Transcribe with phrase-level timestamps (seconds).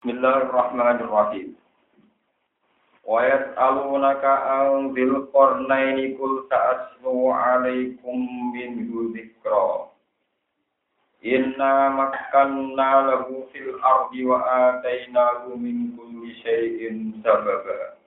[0.00, 1.60] Bismillahirrahmanirrahim.
[3.04, 8.16] Wa yas'alunaka an dzil qarnaini kul ta'aslu 'alaikum
[8.48, 9.92] minhu dzikra.
[11.20, 18.00] Inna makkanna lahu fil ardi wa atainahu min kulli syai'in sababa.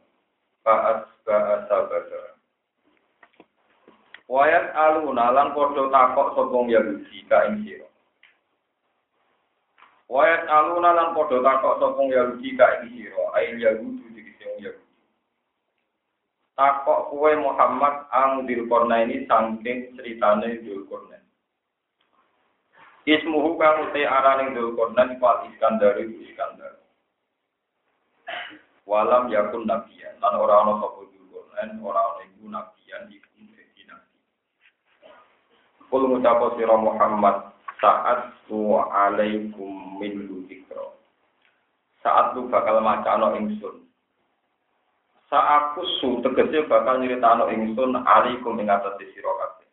[0.66, 2.42] Fa asba'a sababa.
[4.26, 7.86] Wa yas'aluna lan padha takok sapa Yahudi ka ing.
[10.14, 14.94] Wayat aluna lan padha takok sapa Yahudi ka iki sira, ain Yahudi dikise wong Yahudi.
[16.54, 21.26] Takok kuwe Muhammad ang ini saking critane Dzulkarnain.
[23.10, 26.78] Ismuhu kang uti arane Dzulkarnain wal Iskandar Iskandar.
[28.86, 34.18] Walam yakun nabiyan lan ora ana sapa Dzulkarnain ora ana iku nabiyan iku dadi nabi.
[35.90, 37.53] Kul ngucap sira Muhammad
[37.84, 40.88] saat tu alaikum min dzikra.
[42.00, 43.84] Saat lu bakal macano ingsun.
[45.28, 49.68] Saat aku su tegese bakal nyritano ingsun alaikum ing atas sira kabeh.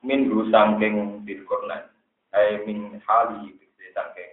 [0.00, 1.84] Min lu saking dilkornan
[2.32, 4.32] ay min hali tegese saking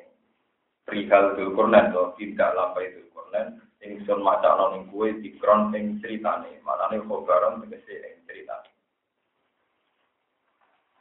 [0.88, 6.64] perihal dilkornan to tidak lampai dilkornan ingsun macano ning kuwe dikron ing critane.
[6.64, 8.79] Manane khobaran tegese ing critane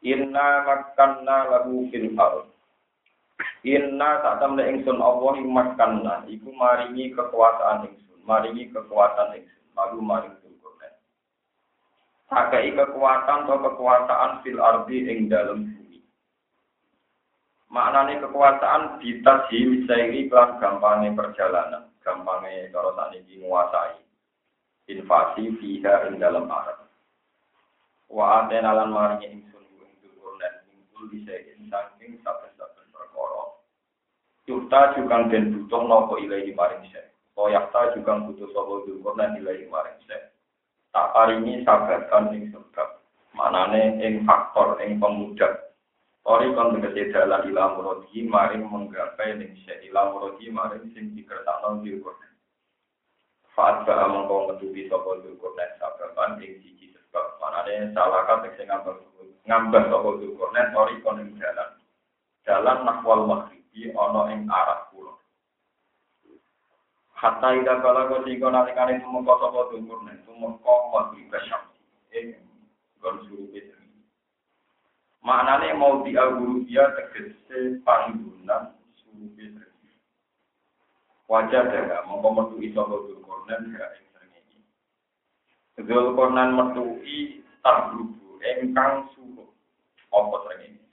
[0.07, 2.15] Inna makanna lahu fil.
[3.67, 10.35] Inna tak temne ingsun Allah makanna iku maringi kekuasaan ingsun, maringi kekuatan ingsun, lalu maring
[10.39, 10.95] Zulkarnain.
[12.31, 15.99] Sakai kekuatan atau kekuasaan fil ardi ing bumi.
[17.67, 23.99] Maknane kekuasaan ditasi misairi kelan gampangnya perjalanan, gampangnya kalau saat ini menguasai
[24.87, 26.87] invasi fiha ing dalam arab.
[28.07, 29.58] Wa atena lan maringi ingsun
[30.99, 33.55] kulli syai'in saking saben-saben perkara.
[34.51, 37.07] Yukta juga den butuh nopo ilahi maring syai.
[37.39, 40.35] Koyakta juga butuh sapa dulkurna ilahi maring syai.
[40.91, 42.99] Tak paringi sabatan ing sebab.
[43.39, 45.71] Manane ing faktor ing pemuda.
[46.27, 51.79] Ori kon tegese dalan ila muradi maring menggapai ning syai ila muradi maring sing dikertakno
[51.87, 52.27] dulkurna.
[53.55, 57.39] Faat ba mongko ngetubi sapa dulkurna sababan ing siji sebab.
[57.39, 58.99] Manane salah kabeh sing ngambang
[59.49, 61.81] ngambah sapa Zulkarnain ori kon ing dalan.
[62.45, 65.17] Dalan nahwal maghribi ana ing arah kulon.
[67.17, 71.65] Hatta ida kala kau singko nalikane tumeka sapa Zulkarnain tumeka maghrib syam.
[72.13, 72.37] Ing
[73.01, 73.73] gon surupe
[75.19, 79.61] Maknane mau di dia tegese panggunan sering.
[81.29, 84.59] Wajah daga mongko metu iso Zulkarnain ya ing srengenge.
[85.89, 89.11] Zulkarnain metuki tabrubu engkang
[90.13, 90.85] apa srengenge?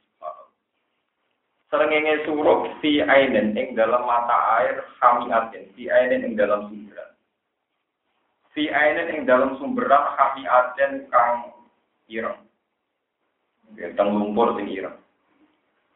[1.69, 7.11] Srengenge suruh si ainen ing dalam mata air atin si ainen ing dalam sumberan.
[8.55, 10.03] Si ainen ing dalam sumberan
[10.45, 11.51] atin kang
[12.07, 12.41] ireng.
[13.75, 14.97] Teng lumpur sing ireng.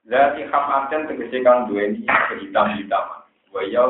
[0.10, 3.24] Zati atin tegese kang duweni kehitam-hitaman.
[3.50, 3.86] Wa ya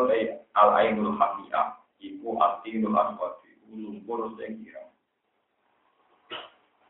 [0.56, 4.78] al ainul hami'ah iku atinul aswati lumpur sing ireng.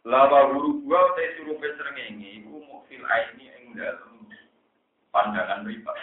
[0.10, 1.62] Lawa guru gua te suruh
[2.10, 4.26] ini, iku mukfil aini ing dalem
[5.14, 5.94] pandangan riba.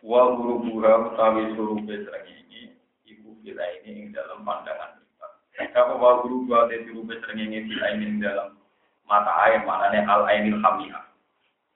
[0.00, 2.72] Wa guru gua utawi suruh ini,
[3.04, 5.28] iku fil aini ing dalam pandangan riba.
[5.76, 7.04] Kalau wa guru gua te suruh
[7.36, 8.56] ini fil aini ing dalam
[9.04, 11.04] mata air manane al ainil hamiyah.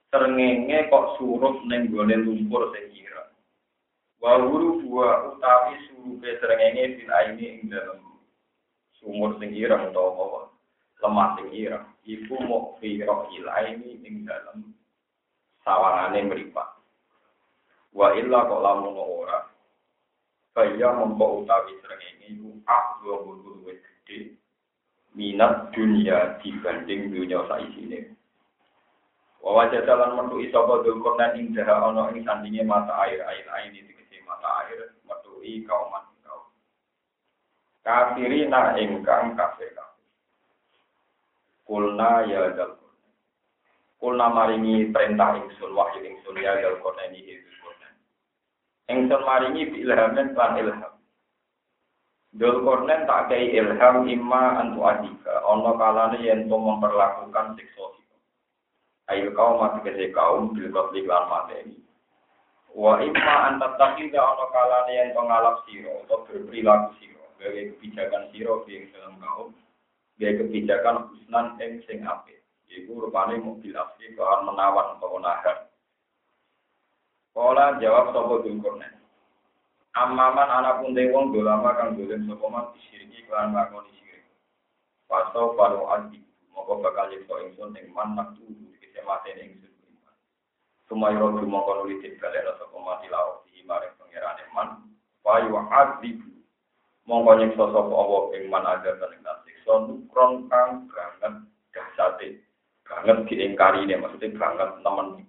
[0.09, 3.29] Srengenge kok suruh ning gone lumpur sing kira.
[4.17, 8.14] Wa guru gua utawi suruh ini fil aini ing dalam
[9.05, 10.49] sumur sing ireng utawa
[11.05, 11.85] lemah sing ireng.
[12.01, 14.73] Iku mau firo ilaini ing dalam
[15.61, 16.69] sawangane mripat.
[17.93, 19.45] Wa illa kok lamun ora.
[20.57, 24.33] Kaya mongko utawi srengenge iku akdo bulu wis gede
[25.13, 28.17] minat dunia dibanding dunia saisine.
[29.45, 33.69] Wa wajah jalan metu isapa dulkurnan ing daha ana ing sandinge mata air air air
[33.69, 33.93] ini
[34.25, 35.37] mata air metu
[35.69, 35.93] kaum
[37.85, 39.71] kafirina ingkang kafir
[41.65, 42.77] Kulna ya dal
[43.97, 46.77] Kulna maringi perintah ingsun wahyu ingsun ya dal
[47.09, 47.49] ini itu
[48.85, 50.93] Ingsun maringi ilhamen lan ilham.
[52.37, 55.41] Dul kornen tak kei ilham imma antu adika.
[55.41, 57.85] Ono kalane yen to memperlakukan siksa
[59.09, 61.81] Ayo kaum mati kese kaum bil kotli lan mateni.
[62.77, 67.14] Wa imma antat takiga ono kalane yen to ngalap siro atau berperilaku siro
[67.45, 69.53] gawe kebijakan siro yang dalam kaum
[70.17, 75.69] gawe kebijakan husnan ing sing apik iku rupane mobil asli kawan menawan atau menahan
[77.35, 78.95] Kala jawab sapa Dzulkarnain.
[79.91, 84.23] Amaman anak pun wong dolama kang dolen sapa man disiriki kelan ngakoni sirik.
[85.03, 86.23] Paso paro adi
[86.55, 89.71] moko bakal yekso ingsun ing man nak tuhu kese matene ingsun.
[90.87, 94.67] Sumayro dumoko nuli tibalera mati lawa di maring pangerane man.
[95.27, 96.15] Wayu adi
[97.05, 101.33] mongko nyiksa sapa Allah ing man ada ing siksa nukron kang banget
[101.73, 102.41] dahsate.
[102.85, 105.25] Banget diingkari ini maksudnya banget temen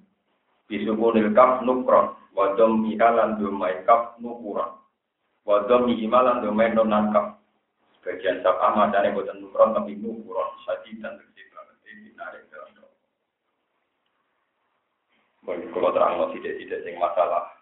[0.66, 4.82] Bisuku nilkaf nukron, wadom mihalan domai kaf nukuron,
[5.46, 7.38] wadom mihimalan domai nonan kaf.
[8.02, 12.66] Sebagian sabah macamnya buatan nukron tapi nukuron, sadi dan tersi banget, ini dinarik dalam
[15.70, 17.55] kalau terang tidak-tidak sing masalah.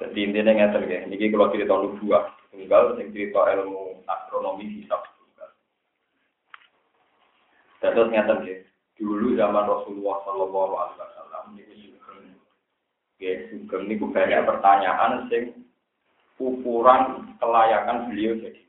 [0.00, 2.18] Jadi intinya ngerti ya, ini kalau cerita dua,
[2.48, 5.50] tunggal, sing cerita ilmu astronomi hisab tunggal.
[7.84, 8.56] Terus ngerti ya,
[8.96, 11.44] dulu zaman Rasulullah Shallallahu Alaihi Wasallam
[13.20, 15.68] Ya, sugeng ini banyak pertanyaan sing
[16.40, 18.60] ukuran kelayakan beliau jadi.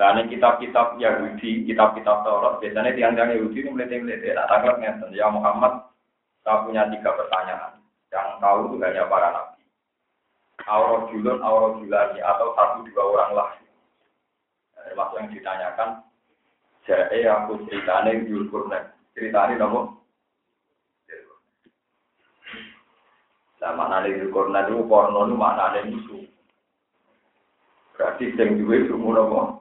[0.00, 4.32] Dan kitab-kitab Yahudi, kitab-kitab Taurat, biasanya tiang-tiang Yahudi ini melete-melete.
[4.32, 5.92] Tak tangkap ngeten, ya Muhammad,
[6.40, 7.79] saya punya tiga pertanyaan.
[8.10, 9.62] Yang tahu itu hanya para nabi.
[10.66, 13.50] Aurot julun, aurot julani, atau satu dua orang lah.
[14.74, 15.90] Termasuk yang ditanyakan,
[16.88, 18.84] Jae aku ceritanya Yulkurnen.
[19.14, 20.00] Ceritanya nopo?
[23.60, 26.24] Nah, mana nih korna itu porno itu mana ada musuh.
[27.92, 29.60] Berarti sing duwe ilmu apa?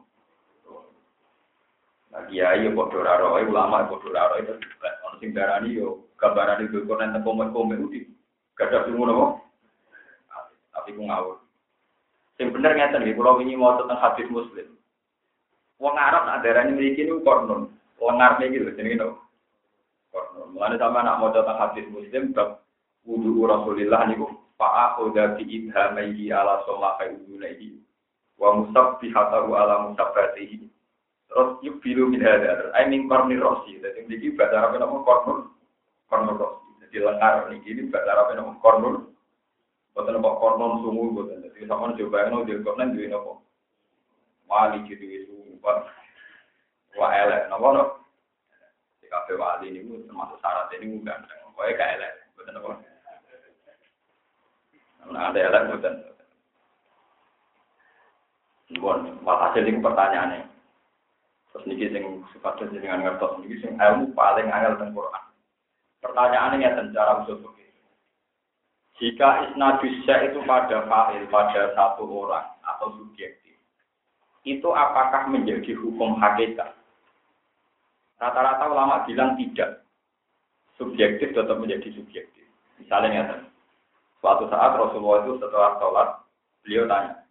[2.16, 4.64] Nah, kiai yo padha ora ulama padha ora roe terus
[5.04, 7.92] ono sing darani yo gambaran itu korna teko komen
[8.60, 8.68] uti.
[8.68, 9.26] Gadah ilmu apa?
[10.76, 11.40] Tapi ku ngawur.
[12.36, 14.68] Sing bener ngeten nggih, kula wingi maca tentang hadis Muslim.
[15.80, 17.72] Wong Arab nak darani mriki niku korno.
[18.00, 19.20] Wong Arab iki lho jenenge no.
[20.12, 20.52] Korno.
[20.52, 22.64] Mulane sama nak maca tentang hadis Muslim bab
[23.08, 24.28] wudu Rasulillah niku
[24.60, 27.80] aku dari idhamaihi ala shomakai udunaihi
[28.36, 30.68] wa musabbihatahu ala musabbatihi
[31.32, 35.48] terus yuk bilu min hadar I mean korni rosi jadi ini bahasa Arab nama kornur
[36.12, 39.14] kornur rosi jadi lengar ini ini bahasa Arab nama kornur
[39.94, 43.34] bukan nama kornur sungu bukan jadi sama coba yang dia kornur dia nama
[44.50, 45.50] wali jadi sungu
[46.98, 47.48] wa elek.
[47.48, 47.84] Nama no
[49.00, 51.24] di kafe wali ini termasuk syarat ini bukan
[51.56, 52.72] pokoknya kayak elek bukan apa
[55.10, 55.94] Nah, ada elek bukan.
[58.78, 60.46] Bon, hasil ini pertanyaannya.
[61.50, 65.24] Terus niki sing sifatnya dengan ngertos niki sing ilmu paling angel tentang Quran.
[66.00, 67.68] Pertanyaannya ya cara usul fikih.
[69.00, 73.56] Jika isnadusya itu pada fa'il pada satu orang atau subjektif,
[74.44, 76.76] itu apakah menjadi hukum hakikat?
[78.20, 79.88] Rata-rata ulama bilang tidak.
[80.76, 82.48] Subjektif tetap menjadi subjektif.
[82.80, 83.24] Misalnya ya,
[84.20, 86.10] Suatu saat Rasulullah itu setelah sholat,
[86.64, 87.24] beliau tanya,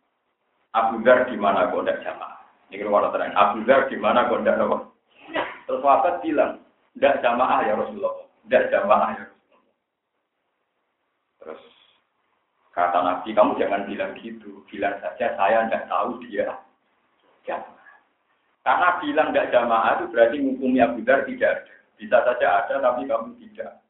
[0.73, 2.41] Abu Dhar di mana tidak jamaah?
[2.73, 3.37] Ini keluar terang.
[3.37, 4.89] Abu Dhar di mana apa?
[5.69, 6.65] Terus sahabat bilang,
[6.97, 8.28] tidak jamaah ya Rasulullah.
[8.47, 9.27] Tidak jamaah ya.
[11.43, 11.63] Terus
[12.77, 14.63] kata Nabi, kamu jangan bilang gitu.
[14.69, 16.53] Bilang saja saya tidak tahu dia
[17.49, 17.93] jamaah.
[18.63, 20.37] Karena bilang tidak jamaah itu berarti
[20.85, 21.75] Abu Dhar tidak ada.
[21.99, 23.83] Bisa saja ada, tapi kamu tidak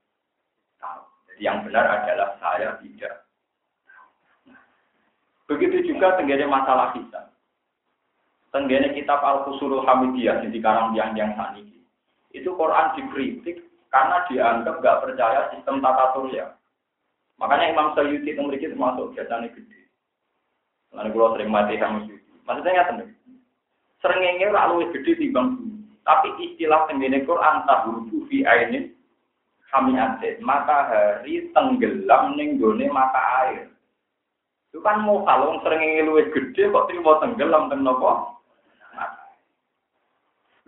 [0.81, 1.05] tahu.
[1.37, 3.29] Yang benar adalah saya tidak.
[5.49, 7.33] Begitu juga tenggene masalah kita.
[8.49, 11.85] Tenggene kitab Al-Qusurul Hamidiyah di karang yang yang saat ini.
[12.33, 16.53] Itu Quran dikritik karena dianggap gak percaya sistem tata surya.
[17.39, 19.81] Makanya Imam Sayyidi itu memiliki termasuk biasanya gede.
[20.91, 22.33] Lalu kalau sering mati sama Sayyidi.
[22.45, 23.11] Maksudnya nggak tenang.
[23.99, 25.59] Seringnya lalu gede timbang
[26.09, 28.97] Tapi istilah tenggene Quran tahudu fi ainin
[29.69, 33.69] hamiatin, matahari tenggelam ning gone mata air.
[34.73, 38.38] Itu kan mau kalau sering luwih gede kok terima tenggelam teng nopo?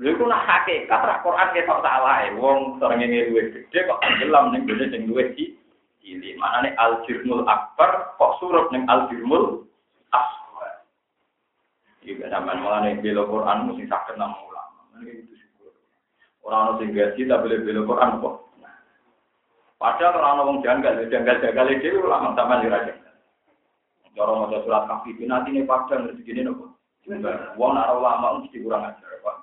[0.00, 2.33] Lha iku nak hakikat ra Quran ketok salah e.
[2.40, 6.40] Wong sering luwih gede kok tenggelam ning gone sing luwih cilik.
[6.40, 9.69] Manane al jirmul akbar kok surup ning al jirmul
[10.09, 10.88] asghar.
[12.00, 15.04] Iki sampean mulane bela Quran mesti saged nang ulama.
[15.04, 15.76] Ini itu syukur.
[16.49, 18.37] Orang sing gaji tak boleh Quran kok.
[19.80, 22.92] Padahal orang ngomong janggal, janggal janggal itu ulama sama raja.
[24.12, 26.76] Orang mau surat kafir, nanti ini padang rezeki ini nopo.
[27.57, 29.39] Wong nara ulama mesti kurang ajar, pak.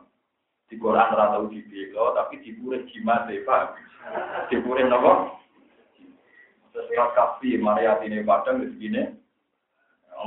[0.67, 3.79] Di Quran rata uji belo, tapi di pure jimat deh, pak.
[4.51, 5.39] Di pure nopo.
[6.75, 9.03] Surat kafir, Maria ini padang rezeki ini.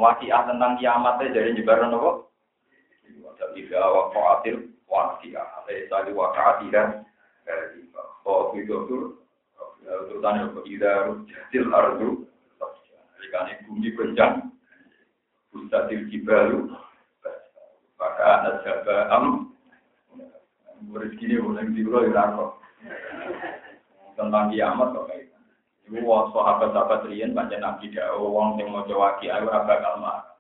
[0.01, 2.33] Wakiah tentang kiamat jadi nyebaran nopo.
[3.37, 7.05] Jadi bahwa wakatil wakiah, ada tadi wakatil dan
[8.29, 9.17] oh itu
[9.91, 12.11] Urutan yang ida rujatil ardu.
[13.27, 14.55] Ikan bumi kencang.
[15.51, 16.71] Bustatil jibalu.
[17.99, 19.51] Maka jaba am.
[20.89, 22.57] Rezeki ini boleh di rako.
[24.17, 25.31] Tentang kiamat kok kayak
[25.91, 30.39] Ibu wong sahabat-sahabat riyen pancen nabi dawuh wong sing maca waki ayo marah.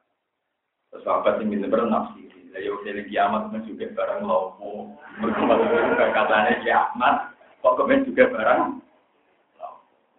[0.95, 2.31] Terus sahabat sing pinter nafsi.
[2.55, 4.95] Lah yo dene kiamat men juga barang lopo.
[5.19, 5.43] Mergo
[6.15, 7.35] katane kiamat
[7.67, 8.63] kok kemen juga barang.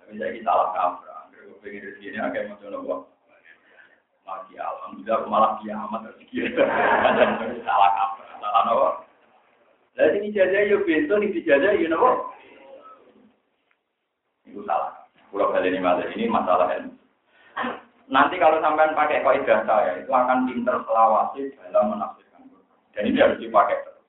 [0.03, 1.31] Tapi saya salah kaprah.
[1.31, 2.95] Mergo pengen rezeki ini akeh maca nopo.
[4.27, 6.51] Mati alhamdulillah malah kiamat rezeki.
[7.67, 8.35] Salah kaprah.
[8.43, 9.00] Salah nopo.
[9.99, 12.31] Lah sing ijazah yo bento ning ijazah yo nopo.
[14.47, 15.01] Itu salah.
[15.31, 16.95] Pulau kali ini malah ini masalah ilmu.
[18.11, 22.43] Nanti kalau sampean pakai kaidah saya itu akan pinter selawasi dalam menafsirkan
[22.91, 24.03] Dan ini harus dipakai terus.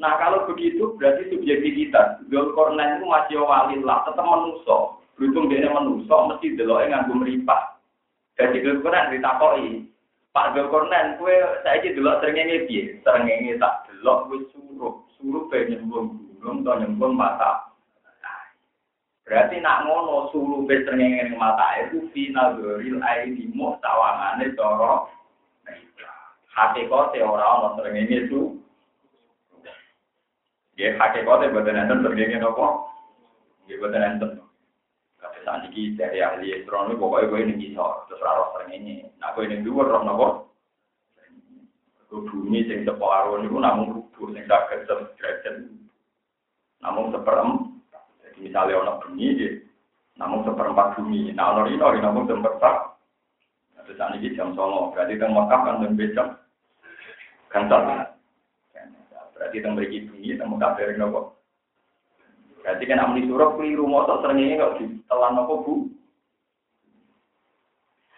[0.00, 2.24] Nah kalau begitu berarti subjektivitas.
[2.32, 5.04] Zulkarnain itu masih walillah, tetap menuso.
[5.20, 7.76] Beruntung dia menuso, mesti deloknya nganggo meripah.
[8.40, 9.84] Jadi Zulkarnain ditakoi.
[10.32, 12.98] Pak Zulkarnain, kue saya ini delok serengenge piye?
[13.04, 15.00] Serengenge tak delok wis suruh.
[15.16, 17.72] Suruh pengen nyembung gunung atau nyembung mata.
[19.24, 25.08] Berarti nak ngono sulu besrengenge mata itu final goril aini mu tawangane cara
[26.52, 28.60] hakikate ora ana srengenge itu.
[30.76, 32.84] Ya hakikate boten enten srengenge napa?
[33.64, 34.30] Nggih boten enten.
[35.16, 39.08] Kata saniki dari ahli astronomi pokoknya gue ini bisa terus ora srengenge.
[39.16, 40.28] Nah gue ini dhuwur roh napa?
[42.22, 45.54] Bumi sing separuh niku namung rubuh sing saged derajat.
[46.84, 49.48] Namung seperempat misalnya ono bumi di
[50.14, 51.34] namun seperempat bumi.
[51.34, 52.76] Nah ono rino namun seperempat.
[53.84, 54.96] Terus ini jam songo.
[54.96, 56.40] Berarti teng Mekah kan lebih jam.
[57.52, 58.14] Gantar
[59.34, 61.36] berarti teng beri bumi teng Mekah dari nopo
[62.64, 65.74] berarti kan amni suruh keliru motor seringnya nggak di telan nopo bu?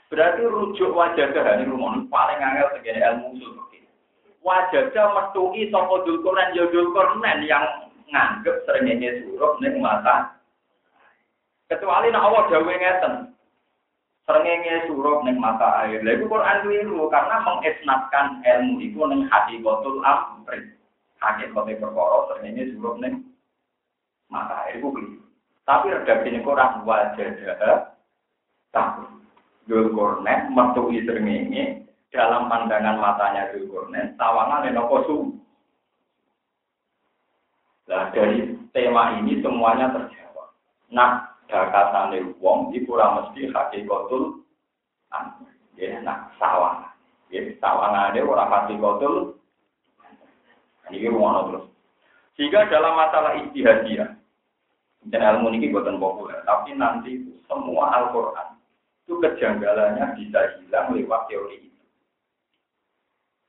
[0.06, 3.58] Berarti rujuk wajah ke hari rumah paling angel segini ilmu usul
[4.46, 10.38] wajahnya metui sopo dulkuran ya dulkuran yang nganggep seringnya suruh ning mata.
[11.66, 13.14] Kecuali nak Allah dawe ngeten.
[14.22, 15.98] Seringnya suruh ning mata air.
[16.06, 20.70] Lha Quran keliru karena mengisnatkan ilmu itu ning hakikatul amri.
[21.18, 23.26] Hakikate perkara seringnya suruh ning
[24.30, 25.26] mata air iku keliru.
[25.66, 27.34] Tapi redaksine Quran wajah
[28.70, 29.02] tak
[29.66, 35.16] Dulkornet metu srengenge dalam pandangan matanya Dulkornet tawangan nopo su
[37.86, 40.50] Nah dari tema ini semuanya terjawab.
[40.90, 44.42] Nah, dakatane wong di kurang mesti hakikatul
[45.78, 46.82] ya nah sawang.
[47.30, 49.38] Ya sawangane ora hakikatul
[50.90, 51.66] ini rumono terus.
[52.34, 54.12] Sehingga dalam masalah istihadiyah,
[55.08, 58.58] dan ilmu ini buatan populer, tapi nanti semua Al-Quran
[59.06, 61.70] itu kejanggalannya bisa hilang lewat teori.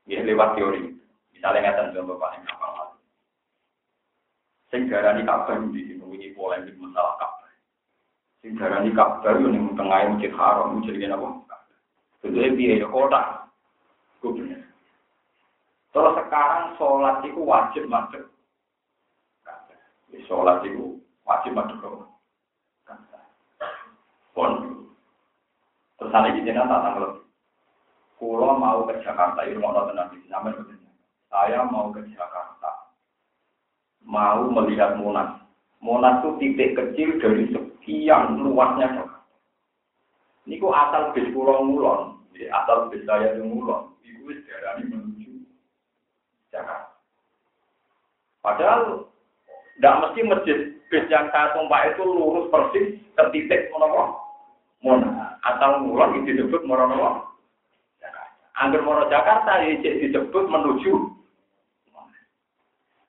[0.07, 0.95] Ya, lewat teori.
[1.35, 2.95] Misalnya nggak contoh paling gampang
[4.67, 7.51] Sing darani Ka'bah di sini ini polemik masalah Ka'bah.
[8.43, 11.27] Sing darani Ka'bah yo ning tengah masjid haram jadi apa?
[12.27, 13.47] Itu piye ya kota.
[14.19, 14.43] Kudu.
[15.95, 18.27] Terus sekarang sholat itu wajib masuk.
[20.11, 21.89] Ya, sholat itu wajib masuk ke
[24.35, 24.51] Pon.
[25.97, 27.26] Terus ada sini tak tanggal.
[28.17, 30.25] Kulo mau ke Jakarta, ini mau nonton di
[31.29, 32.87] Saya mau ke Jakarta
[34.07, 35.43] mau melihat Monas.
[35.83, 39.21] Monas itu titik kecil dari sekian luasnya Jakarta.
[40.47, 45.43] Ini kok asal bis pulau mulon, asal bis saya itu mulon, itu sejarah menuju
[46.49, 46.95] Jakarta.
[48.41, 49.11] Padahal
[49.75, 50.57] tidak mesti masjid
[50.87, 54.17] bis yang saya tumpah itu lurus persis ke titik monopo
[54.81, 55.35] Monas.
[55.45, 57.36] Asal mulon itu disebut Jakarta.
[58.57, 61.17] Angger Mono Jakarta disebut menuju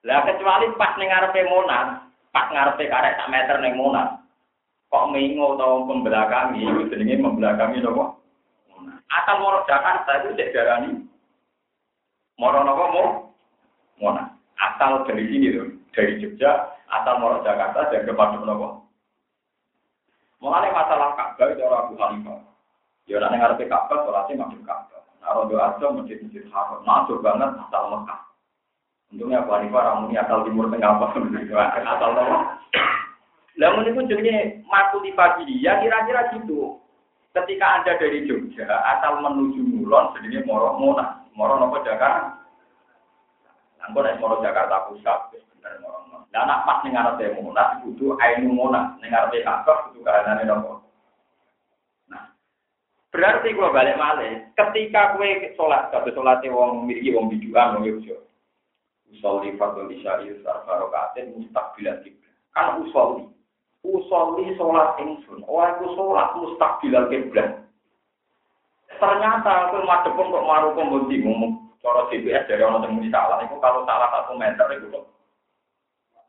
[0.06, 4.22] lah kecuali pas ning ngarepe Monas, pas ngarepe karek sak meter ning Monas.
[4.88, 8.16] Kok mengo utawa pembelakangi, itu jenenge membelakangi napa?
[9.12, 11.04] Asal moro Jakarta itu cek darani
[12.40, 13.04] moro napa mo?
[14.00, 14.32] Monas.
[14.56, 18.80] Asal dari sini loh, dari Jogja, asal moro Jakarta dan kepada napa?
[20.40, 22.32] Mengenai masalah Ka'bah itu orang Abu.
[23.10, 24.97] Ya orang yang ngarepe Ka'bah, sholatnya masuk Ka'bah.
[25.34, 28.20] Rondo Aja masjid-masjid haram, masuk banget asal Mekah.
[29.08, 31.16] Untungnya Abu Hanifah ramuni asal timur tengah apa
[31.96, 32.36] asal apa.
[33.58, 34.62] Lah pun jenenge
[35.16, 36.78] pagi ya kira-kira gitu.
[37.32, 42.36] Ketika Anda dari Jogja asal menuju Mulon jenenge Moro Mona, Moro nopo Jakarta.
[43.84, 46.24] Angko nek Moro Jakarta Pusat bener Moro Mona.
[46.32, 50.87] Nak pas ning ngarepe Monas kudu ainu Monas, ning ngarepe Ka'bah kudu kahanane nopo?
[53.18, 58.14] Berarti kalau balik malih, ketika kue sholat, kata sholat wong mirip wong biduan, wong yogyo.
[59.10, 62.30] Usolli fardhu isya'i sarfarokatin mustaqbilan kiblat.
[62.54, 63.26] Kan usolli.
[63.82, 65.42] Usolli sholat ingsun.
[65.50, 67.58] Oh aku sholat mustaqbilan kiblat.
[69.02, 73.42] Ternyata aku madepun kok maru pembundi ngomong cara CBS dari orang yang salah.
[73.42, 75.10] Itu kalau salah satu meter itu kok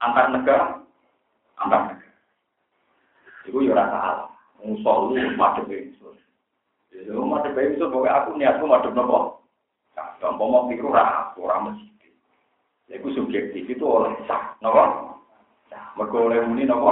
[0.01, 0.81] antar negara,
[1.61, 2.17] antar negara.
[3.45, 4.33] Itu ya salah.
[4.65, 6.17] Usolli madep ingsun.
[7.07, 9.45] Yo madhep bayi itu pokoknya aku niatku madhep nopo.
[9.95, 12.09] Nah, tompo mau pikir ora mesti.
[12.91, 15.15] Ya iku subjektif itu oleh sah, nopo?
[15.71, 15.95] Sah.
[15.95, 16.91] Mergo oleh muni nopo?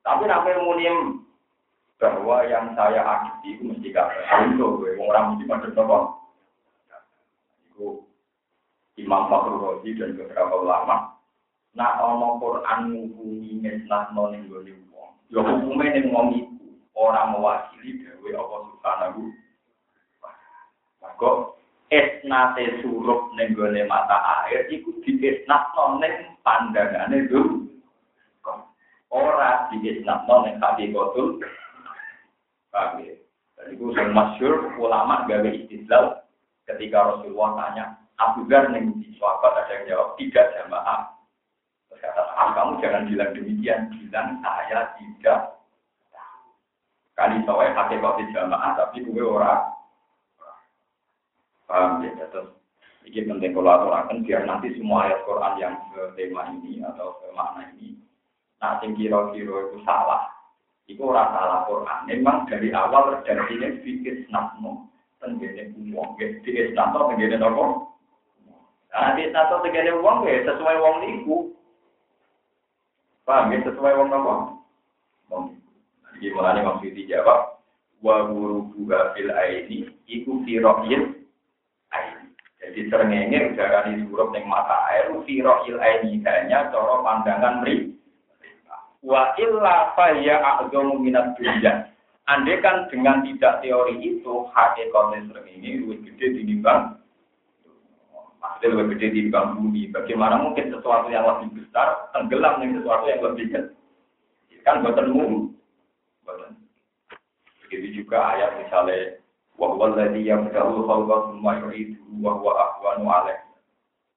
[0.00, 0.88] Tapi nek ape muni
[2.00, 4.08] bahwa yang saya akibat itu mesti gak
[4.48, 5.98] itu gue mau orang mesti macam apa
[7.68, 8.00] itu
[8.96, 11.20] Imam Fakhrul Razi dan beberapa ulama
[11.76, 14.80] nak omong Quran menghuni nah noning gue wong.
[14.96, 16.26] uang ya hukumnya nih uang
[17.00, 19.32] orang mewakili dewe Allah Subhanahu.
[21.00, 21.30] Maka
[21.88, 27.72] esnate surup ning gone mata air iku diesnatno ning pandangane dulu.
[29.08, 31.40] Ora diesnatno ning hati kotul.
[32.70, 33.02] Paham?
[33.58, 36.24] Dan itu yang masyur ulama gawe istidlal
[36.64, 37.84] ketika Rasulullah tanya
[38.16, 41.12] Abu Dhar ning di ada yang jawab tidak jamaah.
[41.92, 45.59] Terus kata ah, kamu jangan bilang demikian, bilang saya tidak
[47.30, 49.70] kali saya pakai kopi jamaah tapi gue orang
[51.70, 52.26] Paham ya?
[52.34, 52.50] Terus
[53.06, 55.74] ini penting kalau aturakan biar nanti semua ayat Quran yang
[56.18, 57.94] tema ini atau makna ini,
[58.58, 60.34] nah yang kira-kira itu salah.
[60.90, 62.10] Itu orang salah Quran.
[62.10, 64.90] Memang dari awal terjadinya fikir snapno,
[65.22, 67.94] tenggene uang, fikir snapno tenggene nopo.
[68.90, 71.36] Nah, di snapno tenggene uang ya sesuai uang niku.
[73.22, 73.62] Paham ya?
[73.62, 74.34] Sesuai uang nopo.
[76.20, 77.64] Jadi mulanya maksudnya jawab,
[78.04, 81.20] wa guru buha fil aini, iku firohil
[82.70, 87.98] jadi serengenge udara di surup ning mata air firo il aini hanya cara pandangan mri.
[89.02, 91.90] Wa illa fa ya a'dhamu minat dunya.
[92.30, 96.94] Andai kan dengan tidak teori itu hakikatnya serengenge lebih gede dinimbang
[98.38, 99.90] Maksudnya lebih gede dinimbang bumi.
[99.90, 103.64] Bagaimana mungkin sesuatu yang lebih besar tenggelam dengan sesuatu yang lebih kecil?
[104.62, 105.58] Kan buatan mulu.
[107.64, 109.22] Begitu juga ayat misalnya
[109.54, 113.38] wa huwa alladhi yabda'u khalqa thumma yu'idu wa huwa ahwanu alaih.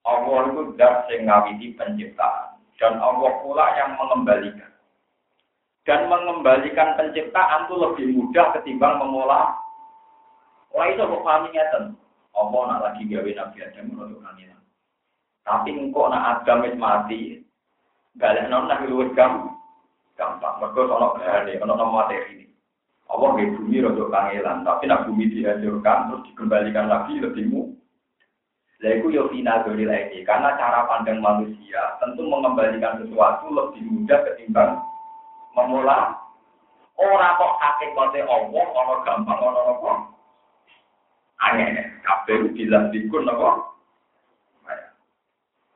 [0.04, 4.72] Allah itu zat sing ngawiti penciptaan dan Allah pula yang mengembalikan.
[5.84, 9.56] Dan mengembalikan penciptaan itu lebih mudah ketimbang mengolah.
[10.74, 11.84] Orang itu kok pahami ngeten.
[12.34, 14.58] Allah nak lagi gawe Nabi Adam menurut kanina.
[15.46, 17.46] Tapi engkau nak Adam mati,
[18.18, 19.63] balik non nak luwih gampang.
[20.14, 20.62] Gampang.
[20.62, 22.46] Mergo ono gane, ono materi ini.
[23.14, 27.62] Allah di bumi rojo kangelan, tapi nak bumi dihancurkan terus dikembalikan lagi lebih mu.
[28.82, 34.82] Lalu yo final dari lagi, karena cara pandang manusia tentu mengembalikan sesuatu lebih mudah ketimbang
[35.54, 36.18] memulai
[36.98, 39.92] orang kok hakikatnya Allah, orang gampang, orang apa?
[41.44, 41.70] Aneh,
[42.06, 43.50] kabeh bilang dikun apa?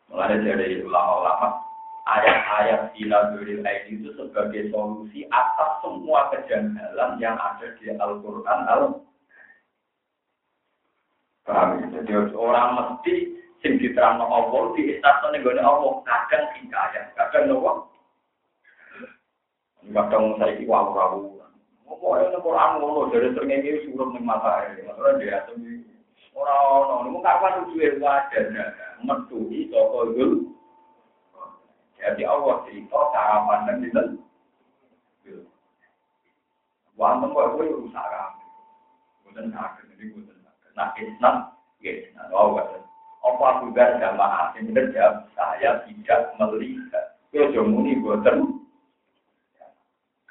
[0.07, 1.59] Mulai dari ulama-ulama,
[2.07, 8.83] ayat-ayat Sinaduril Aini itu sebagai solusi atas semua kejanggalan yang ada di Al-Quran al
[11.47, 11.85] Paham ya?
[12.03, 13.15] Jadi orang mesti
[13.63, 17.87] sing diterang Allah di istana negara Allah kadang hikayat, kadang nopo.
[19.87, 21.19] Kadang saya iki wawu wawu.
[21.87, 24.83] Mau yang Quran ngono dari ini suruh ning mata air.
[24.83, 25.39] Masalah dia
[26.35, 28.45] orang orang ini kapan tujuh wajar
[29.01, 29.39] metu
[29.71, 30.56] saka.
[32.07, 34.03] Jadi Allah cerita cara pandang itu.
[36.95, 38.31] Wanten kok kowe usaha.
[39.27, 40.71] Boten sakit, jadi boten sakit.
[40.73, 41.35] Nah, Islam,
[41.83, 42.27] ya Islam.
[42.31, 42.55] Oh,
[43.27, 47.19] apa juga jamaah yang kerja, saya tidak melihat.
[47.35, 48.63] Kau jomuni boten.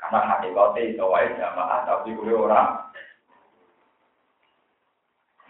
[0.01, 2.89] Karena hakikatnya itu wae jamaah, tapi gue orang.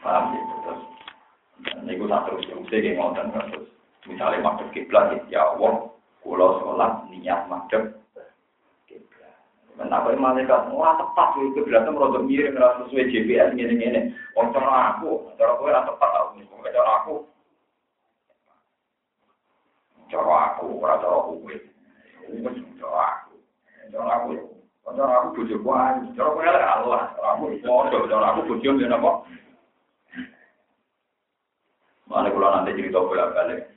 [0.03, 0.83] Paham gitu terus.
[1.87, 3.69] Ini gue tak terus terus, saya ngotot terus.
[4.07, 5.96] Misalnya masuk kiblat, ya Allah,
[6.27, 7.95] Kulo sholat niat madem
[9.77, 14.09] Kenapa malaikat ora tepat itu berarti merodok miring ora sesuai GPS ngene-ngene.
[14.33, 17.15] Wong cara aku, cara kowe tepat wong cara aku.
[20.09, 21.55] Cara aku ora cara kowe.
[22.25, 23.37] Wis cara aku.
[23.93, 24.29] Cara aku.
[24.81, 27.03] Cara aku bojo kuwi, cara kowe ora Allah.
[27.13, 29.13] Cara aku bojo, cara aku bojo ngene apa?
[32.09, 33.76] Mana kalau nanti cerita bolak-balik.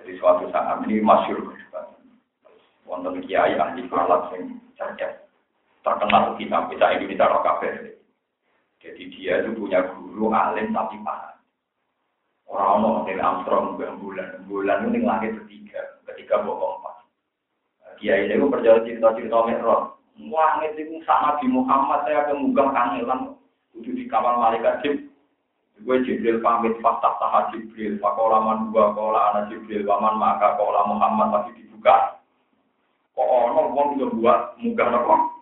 [0.00, 1.52] Jadi suatu saat ini masyur
[2.88, 5.20] wonten kiai ahli falak yang cerdas
[5.84, 8.00] terkenal kita bisa Indonesia roh kafe.
[8.80, 11.36] Jadi dia itu punya guru alim tapi paham.
[12.48, 16.96] Orang mau dari Armstrong bulan bulan ini langit ketiga ketika bohong empat.
[18.00, 19.92] Kiai ini perjalanan cerita-cerita merah.
[20.32, 23.36] Wah, itu sama di Muhammad saya kemugang kangelan.
[23.76, 25.09] Itu di kamar malaikat Jibril
[25.80, 30.84] Gue Jibril pamit fakta taha Jibril, pakola man dua kola anak Jibril, waman maka kola
[30.84, 32.20] Muhammad masih dibuka.
[33.16, 35.40] Kok ono wong yo buat munggah nopo?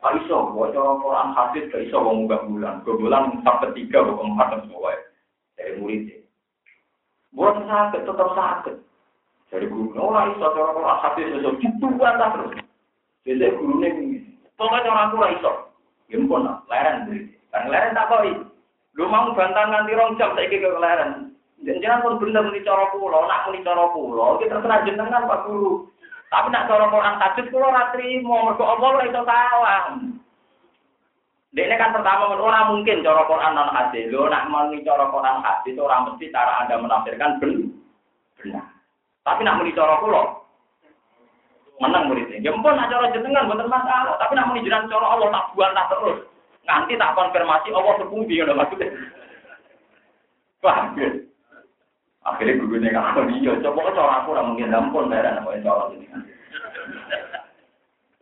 [0.00, 2.74] Pak iso, cara Quran hadis gak iso wong munggah bulan.
[2.86, 4.94] Gue bulan sampai tiga, gue empat dan semua
[5.58, 6.16] dari muridnya.
[7.34, 8.76] Buat sakit tetap sakit.
[9.50, 12.54] Dari guru, orang iso cara Quran hadis iso dibuat terus.
[13.26, 15.52] Jadi guru ini, pokoknya orang tua iso.
[16.10, 16.62] Gimana?
[16.66, 17.24] Ya leren murid.
[17.50, 18.49] Kan leren tak koi.
[19.00, 21.32] Lu mau bantah nganti rong jam ke keleren.
[21.64, 25.88] Jangan pun bener muni cara kula, nak muni cara kula, iki terserah jenengan Pak Guru.
[26.28, 29.96] Tapi nak cara Quran tajwid kula ora trimo, mergo Allah iso salah.
[31.56, 34.08] Dene kan pertama ora mungkin cara Quran non hadis.
[34.12, 38.68] Lho nak muni cara Quran hadis ora mesti cara Anda menafsirkan benar.
[39.24, 40.44] Tapi nak muni cara kula
[41.80, 42.40] menang muridnya.
[42.44, 45.72] Ya mpun nak cara jenengan mboten masalah, tapi nak muni jenengan cara Allah tak buat
[45.72, 46.29] tak terus.
[46.70, 48.94] Nanti tak konfirmasi Allah sepundi ngono maksudnya.
[50.62, 51.10] Paham ya?
[52.22, 55.66] Akhirnya gue nih kalau dia coba ke cara aku orang mungkin dampun dari anak yang
[55.66, 56.06] cara ini.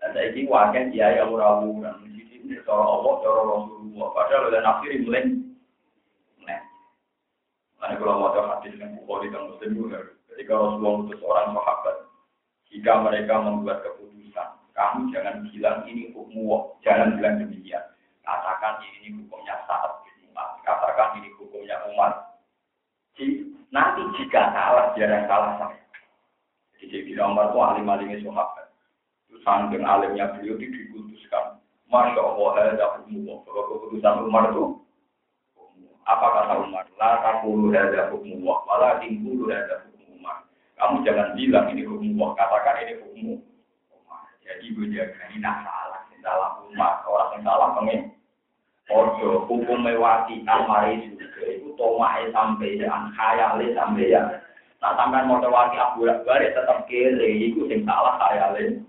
[0.00, 4.08] Dan saya ini wakil dia yang rawu dan di sini cara Allah cara Rasulullah.
[4.16, 5.24] Padahal udah nafsir mulai.
[6.48, 6.60] Nah,
[7.82, 9.98] Karena kalau mau tahu hadis yang bukhari dan muslim juga,
[10.32, 11.96] ketika Rasulullah itu seorang sahabat,
[12.72, 17.82] jika mereka membuat keputusan, kamu jangan bilang ini hukum jangan bilang demikian.
[18.28, 20.04] Katakan ini hukumnya saat.
[20.60, 22.28] Katakan ini hukumnya umat.
[23.72, 25.80] Nanti jika salah, dia yang salah saya.
[26.76, 28.68] Jadi Jadi Umar itu alim alimnya sahabat.
[29.40, 31.56] Saking alimnya beliau itu dikutuskan.
[31.88, 34.76] Masya Allah, ada hukum Kalau keputusan Umar itu,
[36.04, 36.84] apa kata Umar?
[37.00, 40.44] La takulu ada hukum Allah, malah tingkulu ada hukum Umar.
[40.76, 43.26] Kamu jangan bilang ini hukum Allah, katakan ini hukum.
[44.44, 48.17] Jadi gue jaga ini nak salah, salah Umar, orang yang salah pengen.
[48.88, 54.40] Ojo hukum mewati almari juga itu tomai sampeyan, khayale sampeyan.
[54.80, 58.80] Nah sampean mau wati abu bare tetap kere, itu sing salah khayale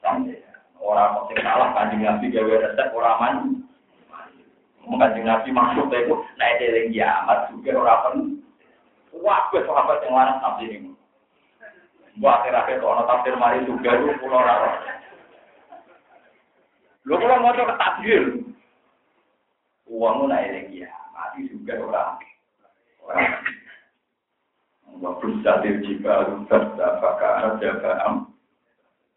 [0.00, 0.48] sampeyan.
[0.80, 3.34] Orang sing salah kanjeng nabi gawe resep orang man.
[4.84, 8.16] Kanjeng nabi maksud itu, nah itu yang kiamat juga orang pen.
[9.20, 10.90] Wah, gue sahabat yang mana tafsir ini.
[12.20, 14.80] Buat akhir-akhir kalau tafsir mari juga itu pulau rara.
[17.08, 18.43] Lu kalau mau coba tafsir,
[19.94, 20.90] uangmu naik lagi ya.
[21.14, 22.18] Mati juga orang.
[23.06, 23.32] Orang.
[24.98, 26.14] Waktu jadi jika
[26.50, 28.14] berdapat jaga am.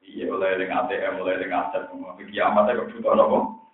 [0.06, 3.68] Iya mulai dengan ATM mulai dengan aset semua kiamat itu juga nopo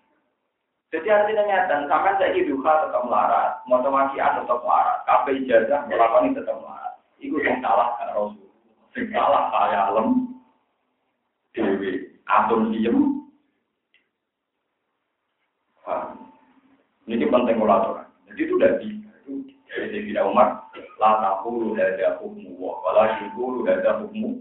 [0.94, 3.66] jadi artinya nyata sampai saya hidup tetap melarat.
[3.66, 5.02] Motivasi tetap melarat.
[5.10, 6.94] Kafe ijazah melakukan tetap melarat.
[7.18, 8.46] Itu yang salah kan rasul.
[8.94, 10.38] Yang salah saya alam
[11.58, 13.23] dewi atom diem
[17.04, 18.08] Ini penting ulama.
[18.32, 19.12] Jadi itu udah bisa.
[19.24, 24.40] Itu dari Sayyidina Umar, la taqulu hadza hukmu wa wala yaqulu hadza hukmu.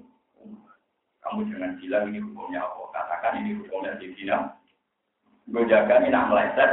[1.22, 2.88] Kamu jangan bilang ini hukumnya Allah.
[2.94, 4.37] Katakan ini hukumnya Sayyidina.
[5.51, 6.70] Gue jaga ini nak meleset.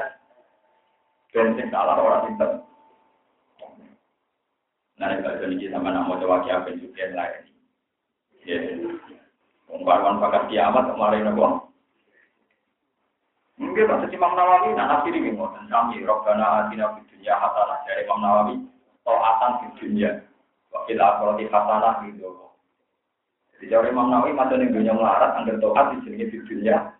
[1.29, 2.49] Dan salah orang pinter.
[4.99, 7.43] Nah, kalau jadi sama nak mau coba kiamat juga yang lain.
[8.43, 8.57] Ya,
[9.71, 11.47] ungkapan pakat kiamat kemarin apa?
[13.59, 18.07] Mungkin pas Imam Nawawi, nah nafsir ini mau kami robbana atina fid dunya hasanah dari
[18.07, 18.55] Imam Nawawi,
[19.03, 20.23] taatan fid dunya,
[20.71, 22.55] wakil akhirati hasanah gitu.
[23.51, 26.95] Jadi dari Imam Nawawi masih ning dunia melarat, anggar taat di sini fid dunya.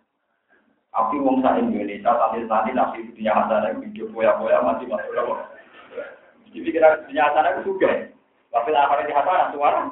[0.92, 5.34] Tapi wong sak Indonesia tadi tadi nafsi fid dunya hasanah video poya-poya masih masuk apa?
[6.52, 7.88] Jadi kira dunia hasanah itu juga.
[8.52, 9.82] Wakil akhirati hasanah suara.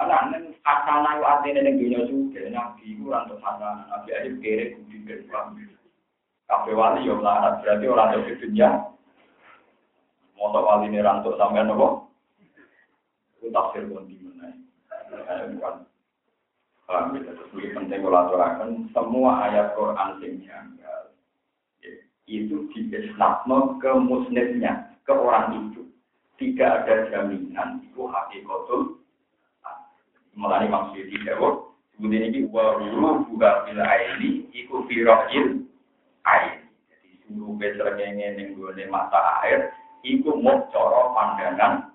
[0.00, 4.64] Anak neng hasanah itu artinya neng dunia juga, nabi itu untuk hasanah, nabi aja kere
[4.80, 5.60] budi beruang.
[6.48, 8.68] Kafe wali yo melarat, berarti orang untuk dunia.
[10.40, 12.08] Motor wali ini rantuk sampai nopo.
[13.36, 14.56] Itu tafsir pun di mana?
[15.52, 15.84] Bukan.
[16.88, 21.02] Paham ya, terus lebih penting kalau aturakan semua ayat Quran sing janggal
[22.26, 25.86] itu diisnatno ke muslimnya, ke orang itu.
[26.40, 28.99] Tidak ada jaminan itu hakikatul
[30.40, 33.84] melani maksud jawab kemudian ini waru buka bila
[34.16, 35.46] ini iku firoil
[36.24, 39.68] air jadi suruh besernya yang gue mata air
[40.00, 41.90] iku mau coro pandangan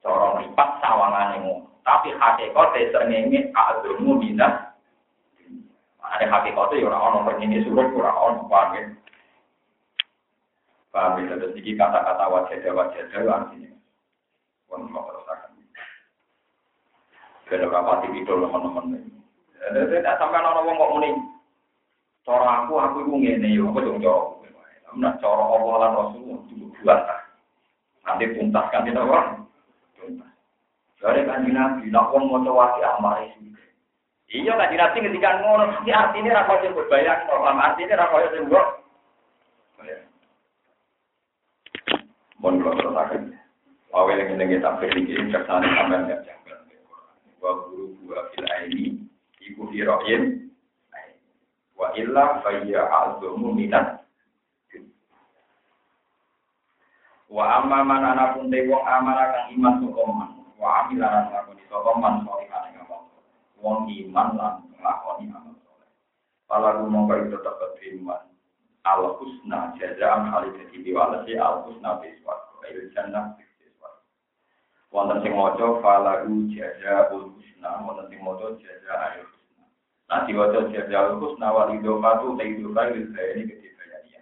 [0.00, 1.68] Corong ripat sawangane ngono.
[1.84, 4.72] Tapi hakikate srengenge agama minat.
[6.00, 8.82] Ada hakikate ya ora ono pernyine suruh ora ono paham ya.
[10.90, 13.70] Paham ya, iki kata-kata wajah-wajah artinya.
[17.50, 17.66] Terusakan.
[17.66, 19.02] Kalau rapati itu teman-teman.
[19.60, 21.10] Jadi tidak sampai orang ngomong kok muni.
[22.22, 24.38] Cara aku, aku itu ngene yo, aku dong jawab.
[24.94, 26.42] Nah, cara Allah lan Rasul
[28.00, 29.46] Nanti tuntas kan tidak orang.
[29.98, 30.30] Tuntas.
[31.02, 33.18] Dari kanji Nabi, nak wong mau coba si amar
[34.30, 38.66] Iya kanji Nabi ketika ngono, ini artinya rakyat yang berbayar, kalau artinya rakyat yang buat.
[42.40, 43.36] Mohon kalau terus
[43.90, 45.02] Awal yang ingin kita beri
[45.34, 46.59] kersane sampai nggak janggal.
[47.40, 49.08] Wa guru gua fil aini,
[49.40, 50.52] iku hiroin,
[51.72, 54.04] wa illa fayya azumu minat.
[57.32, 61.62] Wa amma man ana pun te wong amara kang iman sokoman, wa amila lan lakoni
[61.72, 63.06] sokoman solihan ing amal.
[63.62, 65.90] Wong iman lan nglakoni amal soleh.
[66.50, 68.22] Pala mongko itu tetep iman.
[68.84, 72.34] Al husna jazaan halidati diwalasi al husna biswa.
[72.70, 73.34] Il jannah
[74.90, 77.70] wonten sing maca falahu jazaa'ul husna.
[77.86, 79.64] Wonten sing maca jazaa'ul husna.
[80.10, 84.20] Nah diwaca jazaa'ul husna wal idhofatu taiduka lil bayani ketika ya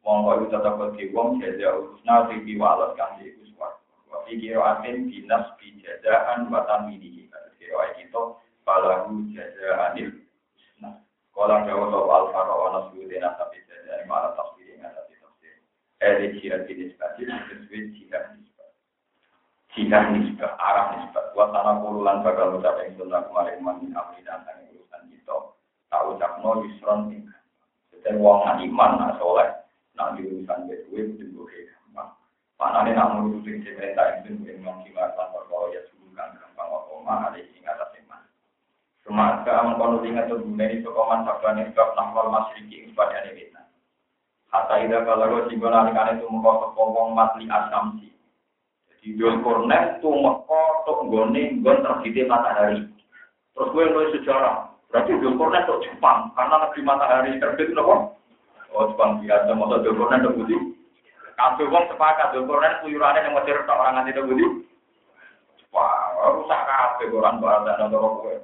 [0.00, 3.92] monggo itu tetap bagi wong jazaa'ul husna sing diwales kang iku swarga.
[4.08, 7.28] Wa fi qira'atin binas bi jazaa'an wa tamini
[7.60, 8.22] kira itu
[8.64, 10.16] falahu jazaa'anil
[10.56, 11.04] husna.
[11.36, 15.52] Kala dawa sapa al-fara wa nasbudin tapi jazaa'an malah tafsir ing tapi tafsir
[16.00, 18.47] eh jihad jenis batin sesuai jihad
[19.76, 21.34] jika nisbah, arah nisbah.
[21.36, 25.36] Wa tanah puluhan bakal ucap yang sunnah kemarin mamin amrinan dan urusan kita.
[25.92, 27.40] Tak ucap no yusron tinggal.
[27.92, 29.50] Jadi wong nak iman, nak soleh,
[29.92, 32.10] nak di urusan bedue, itu gampang.
[32.56, 37.18] Mana nih nak menurut cerita itu yang mengimat tanpa kalau ya subuhkan gampang apa mah
[37.28, 38.22] ada ingat atas iman.
[39.04, 43.62] Semasa mengkono ingat tuh ini sokoman sabda nisbah nahwal masyriki kepada kita.
[44.48, 48.17] Hatta ida kalau sih gue itu mengkosok wong matli asamsi
[49.08, 52.84] di Zulkarnain tuh meko tuh nggone nggon terbitnya matahari.
[53.56, 54.68] Terus gue nulis sejarah.
[54.92, 58.20] Berarti Zulkarnain tuh Jepang karena negeri matahari terbit nopo.
[58.76, 60.56] Oh Jepang biasa masa Zulkarnain tuh budi.
[61.40, 64.44] Kabeh wong sepakat Zulkarnain kuyurane yang Mesir tok orang nganti budi.
[65.72, 68.34] Wah, rusak kabeh orang bahasa nang kowe.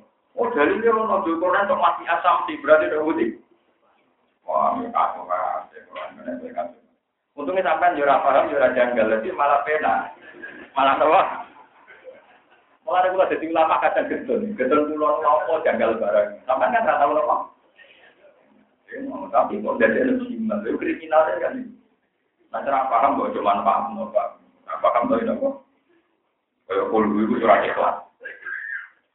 [0.41, 3.37] Oh dalilnya ono Zulkarnain tuh masih asam sih berarti tuh budi.
[4.49, 6.73] Wah, ini kacau kabeh orang
[7.35, 10.07] Untungnya sampai jurah paham, jurah janggal, jadi malah pena.
[10.75, 11.15] Malah tahu.
[12.85, 16.45] Malah ada kula jadi ulama kadang gedon, gedon pulau lopo janggal barang.
[16.45, 17.37] Sampai kan rata lopo.
[19.33, 21.55] Tapi kok jadi lebih simbol, itu kriminal kan.
[22.53, 24.21] Nah, cara paham kok cuma paham nopo.
[24.69, 25.55] Paham tuh itu kok.
[26.69, 27.97] Kayak kulu itu surat ikhlas.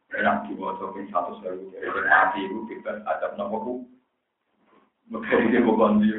[0.09, 3.85] Enak coba satu seru, jadi mati itu kita ada nopo
[5.09, 6.13] dia bukan di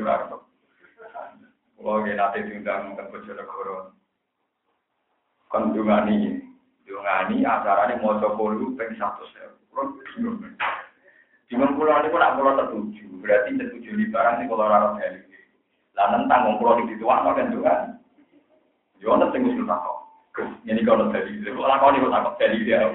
[1.81, 3.97] Kalau nanti diundang ke Bojonegoro,
[5.51, 6.39] kon dungani
[6.87, 10.39] dungani acarane maca polu ping 100 kulo bingung.
[11.51, 15.27] Bingung kulo niku nak kulo tertuju berarti tertuju di barang sing kulo ora dalil
[15.99, 17.81] lah nentang wong kulo di tuwakno kan dungan
[19.03, 19.99] yo ana sing usul takok.
[20.63, 22.87] Ini kalau dalil kok lakoni kok takok dalil ya?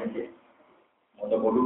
[1.20, 1.62] Maca polu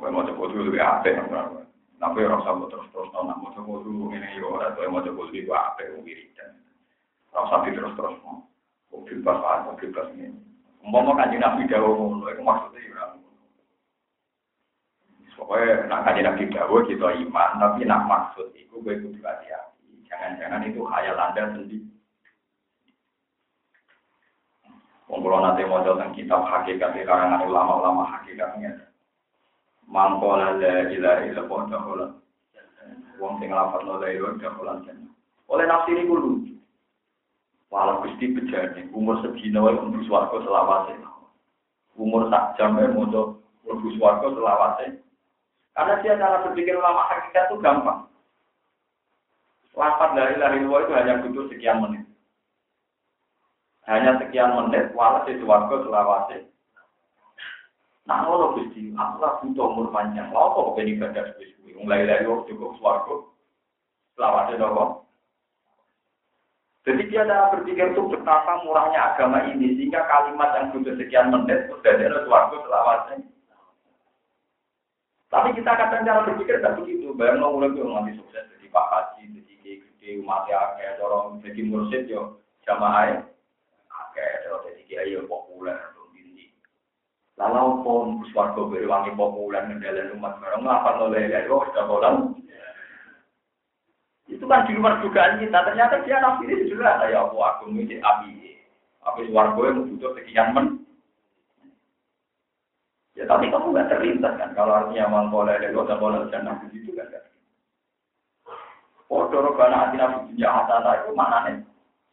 [0.00, 1.16] Pokoknya mau coba dulu lebih apik,
[2.00, 5.52] tapi orang sama terus-terus nona mau coba dulu ini yo, atau mau coba dulu itu
[5.52, 6.56] apa yang wiridan.
[7.36, 8.40] Orang sampai terus-terus mau,
[8.88, 10.32] mobil pas apa, mobil pas ini.
[10.80, 13.04] Umpama kaji nabi dawo itu maksudnya ya.
[15.36, 20.00] Pokoknya nak kaji nabi dawo kita iman, tapi nak maksud itu gue kudu hati-hati.
[20.08, 21.84] Jangan-jangan itu khayal anda sendiri.
[25.12, 28.89] Wong nanti mau tentang kitab hakikat di karangan ulama-ulama hakikatnya
[29.90, 32.06] mangkola la ilaha illallah dakhala
[33.18, 35.10] wong sing lafadzno la ilaha dakhala jannah
[35.50, 36.54] oleh nafsi niku lucu.
[37.70, 40.94] Walau gusti bejane umur sedina wae mlebu swarga selawase.
[41.98, 45.02] Umur sak jam wae mojo mlebu selawase.
[45.74, 48.06] Karena dia cara berpikir ulama hakikat itu gampang.
[49.74, 52.04] Lafaz dari ilaha illallah itu hanya butuh sekian menit.
[53.86, 56.38] Hanya sekian menit, walhasil swarga selawase.
[58.08, 58.24] Nah,
[58.56, 60.32] Gusti, aku lah butuh umur panjang.
[60.32, 61.76] Lha kok ben ibadah suwi-suwi.
[61.76, 63.16] Wong lha-lha yo cukup swarga.
[64.16, 64.84] Selawase nopo?
[66.80, 71.68] Jadi dia cara berpikir itu betapa murahnya agama ini sehingga kalimat yang butuh sekian menit
[71.68, 73.14] sudah ada swarga selawase.
[75.30, 77.12] Tapi kita kadang cara berpikir tidak begitu.
[77.14, 80.98] Bayang mau mulai itu ngambil sukses jadi Pak Haji, jadi gede, mesti umat ya kayak
[80.98, 83.22] dorong jadi mursid yo jamaah
[84.16, 85.78] kayak dorong jadi kiai yo populer
[87.40, 92.36] Lalu pun swargo berwangi populer mendalan umat barang ngapa oleh yo sudah bolan.
[94.28, 95.64] Itu kan di luar dugaan kita.
[95.64, 98.60] Ternyata dia nafsiri juga ya aku aku ini api.
[99.08, 100.84] Api swargo yang butuh sekian men.
[103.16, 107.08] Ya tapi kamu nggak terlintas kan kalau artinya mangkola ada kota bola dan begitu kan.
[109.10, 111.58] Oh, dorong karena hati nabi dunia hatana itu mana nih?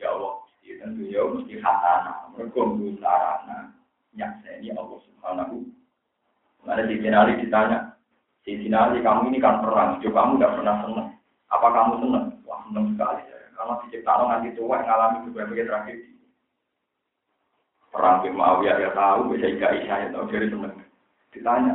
[0.01, 2.33] Ya Allah, ya tentu ya mesti hatana.
[2.33, 2.57] Mereka
[2.97, 3.76] sarana
[4.17, 5.55] nyakseni Allah Subhanahu.
[6.67, 7.95] Ada di Sinali ditanya,
[8.43, 11.09] di Sinali kamu ini kan perang, coba kamu tidak pernah senang.
[11.47, 12.25] Apa kamu senang?
[12.43, 13.21] Wah senang sekali.
[13.57, 16.11] Karena diciptakan nanti tua ngalami berbagai tragedi.
[17.87, 20.75] Perang di Muawiyah ya tahu, bisa ika isya ya tahu jadi senang.
[21.31, 21.73] Ditanya,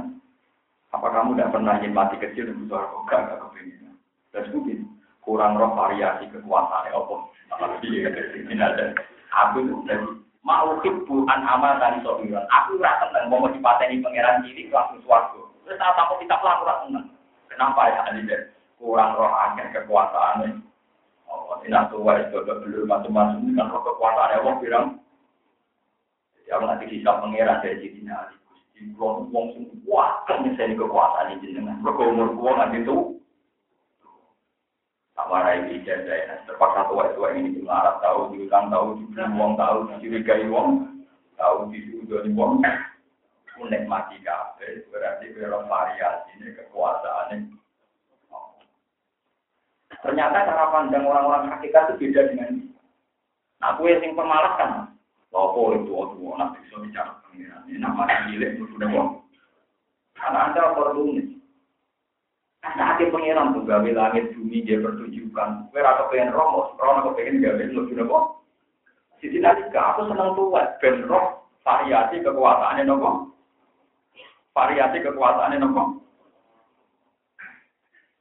[0.92, 3.96] apa kamu tidak pernah ingin mati kecil dan butuh aku gak gak kepingin.
[4.36, 4.78] Dan mungkin
[5.24, 7.16] kurang roh variasi kekuasaan apa.
[9.32, 9.74] Aku itu
[10.42, 12.46] mau bu an amal tadi sobiran.
[12.50, 15.46] Aku rasa seneng mau dipateni pangeran cilik langsung suaraku.
[15.62, 17.06] Terus saat aku kita pelaku seneng.
[17.46, 18.34] Kenapa ya ini
[18.76, 19.30] kurang roh
[19.70, 20.66] kekuasaan
[21.32, 24.86] Oh, tidak tua itu belum macam-macam dengan roh kekuasaan Allah bilang.
[26.36, 28.36] Jadi aku nanti bisa pangeran dari sini nanti.
[28.98, 31.54] Wong wong sing kuat kan misalnya kekuasaan ini
[31.86, 33.21] umur kuwi nganti itu.
[35.12, 40.68] Tawarai ijazah ya, terpaksa tua-tua ini dilarang tahu, diutang tahu, dibeli uang tahu, dicurigai uang,
[41.36, 42.64] tahu disudoni uang.
[43.60, 47.52] Unek mati kafe, berarti berapa variasi ini kekuasaan ini.
[50.00, 52.66] Ternyata cara pandang orang-orang hakikat itu beda dengan ini.
[53.60, 54.92] Nah, aku yang pemalas kan,
[55.32, 57.64] Lopo itu waktu anak bisa bicara pengiran.
[57.64, 59.08] Ini nama cilik sudah kok.
[60.12, 61.31] Karena anda perlu nih.
[62.62, 65.66] Karena hati pengiran tuh gawe langit bumi dia pertunjukan.
[65.74, 68.24] Aku pengen roh, roh aku pengen gawe lu sudah kok.
[69.18, 73.34] Sisi tadi aku senang tuh ben roh variasi kekuasaannya nopo.
[74.54, 75.82] Variasi kekuasaannya nopo.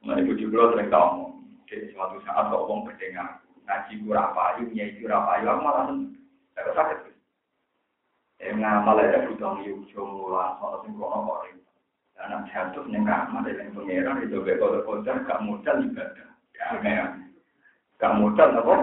[0.02, 1.38] Nah, ibu juga sering tahu.
[1.70, 5.86] Jadi suatu saat kok ngomong berdengar ngaji kurang payu, nyai kurang payu, aku malah
[6.58, 6.98] Aku sakit.
[8.42, 11.46] Eh ngamal ya butuh yujo mulan soal sing kono
[12.16, 16.28] Dan jatuh ning kamar yang pengeran itu be kalau kocar gak modal ibadah.
[16.84, 17.04] Ya,
[17.98, 18.74] gak modal apa?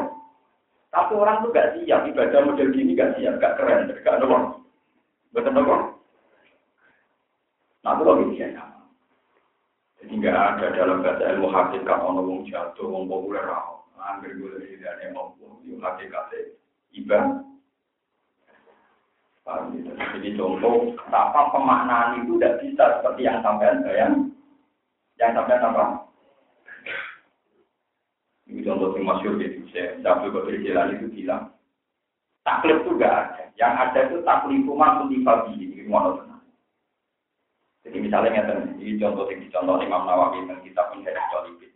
[0.89, 4.59] Tapi orang tuh gak siap ibadah model gini gak siap, gak keren, gak ada
[5.29, 5.75] Betul apa?
[7.79, 8.63] Nah, itu lagi biasa.
[9.99, 13.43] Jadi nggak ada dalam bahasa ilmu hakikat ono wong jatuh, wong populer,
[13.99, 16.55] hampir gue dari mau ilmu hakikat
[16.95, 17.43] ibadah.
[19.49, 24.13] Jadi contoh, apa pemaknaan itu tidak bisa seperti yang sampean bayang.
[25.17, 25.85] Yang sampean apa?
[28.49, 29.65] Ini contoh yang masyur gitu.
[29.73, 31.53] Saya Abdul Qadir Jilani itu bilang,
[32.41, 33.43] taklif itu enggak ada.
[33.57, 35.53] Yang ada itu taklifu maksud dibagi.
[35.57, 36.37] Ini mana
[37.85, 38.43] Jadi misalnya
[38.77, 41.73] ini contoh yang dicontoh Imam Nawawi dan kitab Minhaj Jalibin.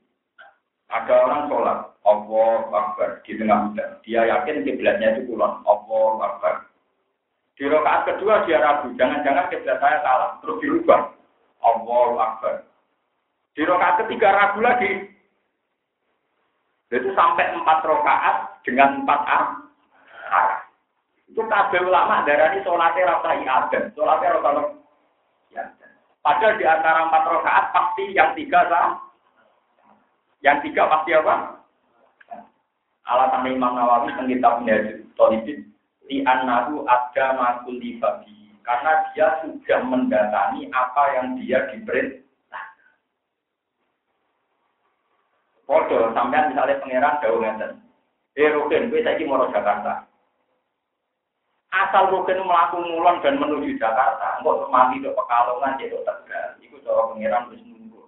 [0.93, 3.89] Ada orang sholat, Allah Akbar di tengah hujan.
[4.05, 6.62] Dia yakin kiblatnya itu kulon, Allah Akbar.
[7.53, 11.13] Di rakaat kedua dia ragu, jangan-jangan kiblat saya salah, terus dirubah.
[11.61, 12.65] Allahu Akbar.
[13.53, 14.91] Di rakaat ketiga ragu lagi.
[16.89, 20.61] Itu sampai empat rakaat dengan empat arah.
[21.29, 24.61] Itu kabeh ulama darah ini sholatnya rasa iaden, sholatnya rasa.
[26.21, 28.97] Padahal di antara empat rakaat pasti yang tiga sah.
[30.45, 31.57] Yang tiga pasti apa?
[33.03, 34.75] Alasan Imam Nawawi tentang kitabnya
[35.19, 35.72] Tolibin
[36.07, 42.65] di anahu ada makul babi karena dia sudah mendatangi apa yang dia diperintah.
[45.63, 47.71] Podo sampai misalnya pangeran jauh ngeten.
[48.33, 50.09] Eh Rukin, gue saya mau Jakarta.
[51.69, 56.49] Asal Rukin melakukan mulon dan menuju Jakarta, enggak mati ke Pekalongan, jadi tegal.
[56.61, 58.01] Itu cara pangeran wis nunggu.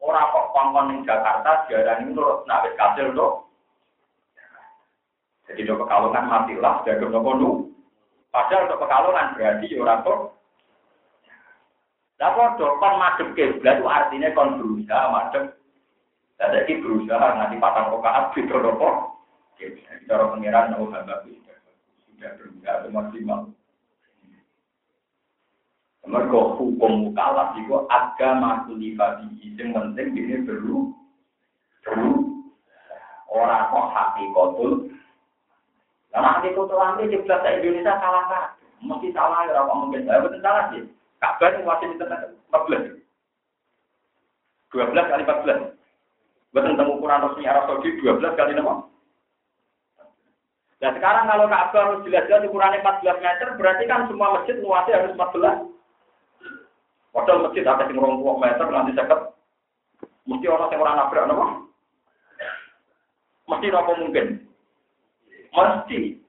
[0.00, 3.45] Orang kok kongkon di Jakarta, jarang menurut nak wis kasil tuh.
[5.46, 7.50] Jadi do pekalongan matilah, jaga nopo nu.
[8.34, 10.20] Padahal do pekalongan berarti ya orang kok.
[12.16, 15.44] Lah padha kon madhep kiblat itu artinya kon berusaha madhep.
[16.42, 18.88] Lah saiki berusaha nganti patang rakaat beda nopo.
[20.10, 23.40] Cara pengiran nopo hamba sudah berusaha maksimal.
[26.06, 29.26] Mergo hukum mukalaf itu agama kulifati
[29.58, 30.92] yang penting ini perlu
[31.80, 32.44] perlu
[33.32, 34.72] orang kok hati kotul
[36.16, 38.56] karena nanti itu nanti di Plaza Indonesia salah kan?
[38.80, 40.08] Mesti salah ya, apa mungkin?
[40.08, 40.88] Saya betul salah sih.
[41.20, 43.04] Kabar masih di tengah 14.
[44.72, 45.76] 12 kali 14.
[46.56, 48.88] Betul tentang ukuran resmi Arab Saudi 12 kali nama.
[50.80, 55.12] Nah sekarang kalau Ka'bah harus jelas-jelas ukurannya 14 meter, berarti kan semua masjid luasnya harus
[55.20, 55.68] 14.
[57.12, 59.20] Padahal masjid ada yang 20 meter, nanti seket.
[60.24, 61.46] Mesti orang yang orang nabrak, apa?
[63.52, 64.45] Mesti apa mungkin?
[65.56, 66.20] Mesti.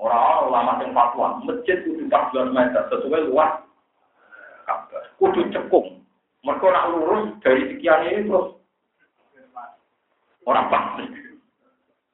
[0.00, 3.60] Orang ulama yang fatwa, masjid itu 14 meter, sesuai luas.
[5.20, 6.04] Kudu cekung.
[6.44, 8.56] Mereka nak lurus dari sekian ini terus.
[10.46, 11.04] Orang pasti.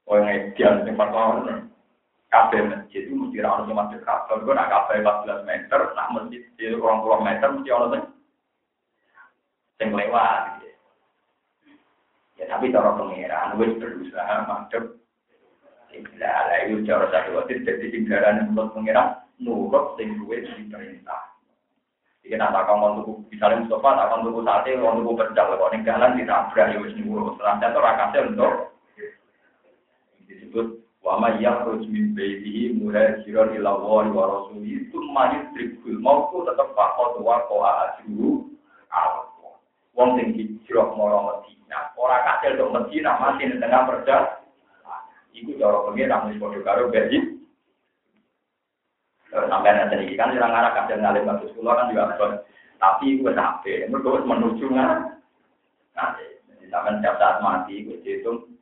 [0.08, 1.42] Oh yang ideal yang fatwa
[2.32, 4.32] kafe masjid itu mesti orang cuma masjid kafe.
[4.40, 8.06] Gue nak kafe 14 meter, nak masjid di ruang puluh meter mesti orang yang
[9.84, 10.42] yang lewat.
[12.40, 15.01] Ya tapi cara pengiran, gue berusaha madep.
[15.92, 18.48] Tidak ada itu cara satu waktu jadi tinggalan
[19.42, 21.22] nurut sing gue diperintah.
[22.22, 25.82] Jika nak takkan mau tuku, misalnya Mustafa takkan tuku sate, mau tuku pedal, kalau ini
[25.82, 28.52] jalan ditabrak ya itu rakasnya untuk
[30.30, 30.66] disebut
[31.02, 37.72] wama yakhruj min baitihi muhajiran Allah wa rasulihi tsumma yudrikul mautu tetep faqad wa qa'a
[37.90, 38.46] ajru.
[39.92, 44.41] Wong sing hijrah marang Madinah, ora kasil Madinah mati ning tengah perjalanan.
[45.32, 47.18] Iku cara pengen wis padha karo berji.
[49.32, 52.32] Sampai nanti ini kan orang arah kasil ngalim bagus kulo kan juga abon.
[52.76, 54.98] Tapi gue sampai, mereka menuju nggak.
[55.94, 56.24] Nanti,
[56.68, 58.52] sampai setiap saat mati, gue hitung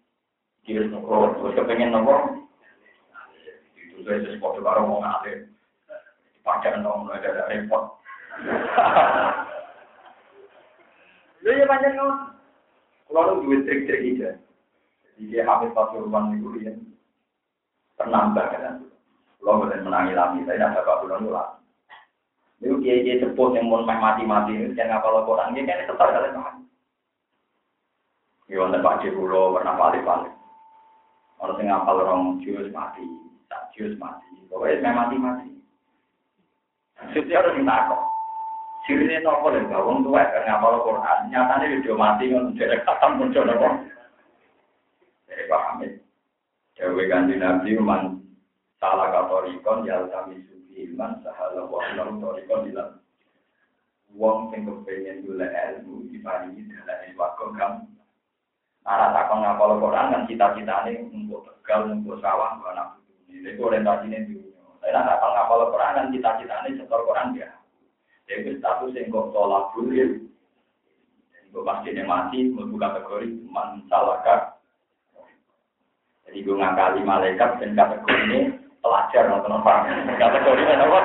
[0.60, 2.44] Kira nopo, terus kepengen nopo.
[3.80, 5.48] Itu saya sesuatu karo mau ngalir.
[6.44, 7.84] Pakai nopo, nggak ada repot.
[11.40, 12.14] Lu ya banyak nopo.
[13.10, 14.30] Kalau lu duit trik-trik aja.
[15.20, 16.72] Jadi dia habis pasuruan itu dia
[18.00, 18.80] penambah kan.
[19.36, 21.52] Kalau boleh menangi lagi, saya tidak dapat bulan ulang.
[22.64, 26.36] Itu dia dia sepuh yang mau mati-mati ini, jangan ngapal Quran, dia kan tetap kalian
[26.40, 26.56] paham.
[28.48, 30.32] Ya, untuk Pak Cipulo pernah balik-balik.
[31.36, 33.04] Orang yang ngapal orang jus mati,
[33.52, 34.40] tak jus mati.
[34.48, 35.52] Pokoknya mati-mati.
[37.12, 38.02] Setiap harus minta kok.
[38.88, 41.28] Sirine nopo lho, wong tuwa kan ngapal Quran.
[41.28, 43.68] Nyatane video mati ngono dhewe katam muncul nopo.
[45.50, 45.90] Jadi paham ya.
[46.78, 48.22] Dewe ganti Nabi man
[48.78, 52.94] salah katorikon ya kami suci iman sahala wa lam torikon dilan.
[54.14, 57.82] Wong sing kepengen golek ilmu diparingi dalan waktu kamu
[58.86, 62.96] Arah takon ngapal Quran kan cita-citane untuk tegal, untuk sawah, untuk anak
[63.28, 63.44] ini.
[63.52, 64.56] Itu orientasinya dunia.
[64.80, 67.50] Tapi nak takon ngapal Quran kan cita-citane setor Quran ya.
[68.24, 70.24] Jadi status yang kok tolak bulir.
[71.28, 74.49] Jadi gue pasti mati, membuka kategori man salaka.
[76.30, 79.74] Jadi gue ngakali malaikat dan kategori ini pelajar nonton apa?
[80.14, 81.00] Kategori ini apa?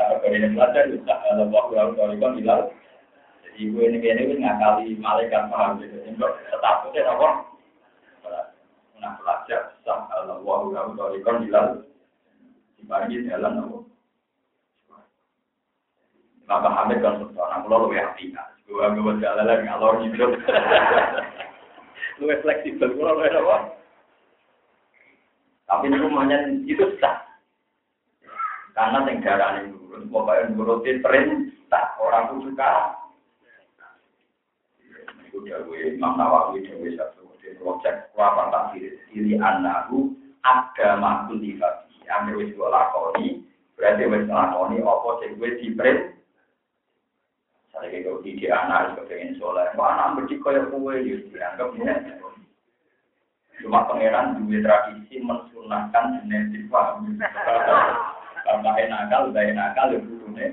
[0.00, 2.62] Kategori ini pelajar, bisa kalau waktu lalu kalau bilang
[3.60, 6.00] Ibu ini kayaknya ini ngakali malaikat paham gitu.
[6.08, 7.28] Untuk statusnya apa?
[9.04, 11.84] Nah pelajar sah Allah wa kamu torikon hilal.
[12.80, 13.78] Dibagi jalan apa?
[16.48, 18.32] Bapak Hamid kan seorang pulau lebih hati.
[18.64, 20.24] Gua gua jalan lagi ngalor gitu.
[22.20, 23.56] Lebih fleksibel pulau lebih apa?
[25.64, 27.24] Tapi ini rumahnya itu sah.
[28.76, 33.00] Karena negara ini turun, pokoknya nurutin perintah orang pun suka
[35.50, 40.14] dawe Imam Nawawi dawe satu di project apa tafsir diri anahu
[40.46, 43.42] agama kultivasi ambil wis lakoni
[43.74, 45.08] berarti wis lakoni apa
[45.40, 45.98] wis dipres
[47.80, 51.68] saya kira di anak kepengen soleh mana berarti kaya kue ya dianggap
[53.60, 57.16] cuma pangeran dua tradisi mensunahkan genetik paham
[58.44, 60.46] karena enakal udah enakal ya butuhnya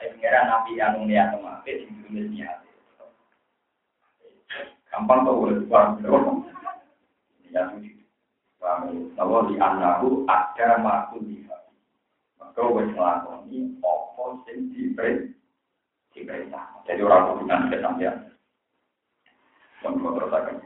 [0.00, 1.78] tapi pangeran nabi yang niat kemarin
[2.08, 2.62] di niat
[4.92, 6.44] Gampang tuh boleh paham.
[7.48, 7.64] Ya,
[8.60, 9.08] paham.
[9.16, 11.48] Bahwa di anahu ada makul di
[12.36, 15.32] Maka wes ngelakoni opo sing diberi.
[16.12, 18.16] Jadi orang hubungan kesampean.
[19.82, 20.62] Yang mau terusakan.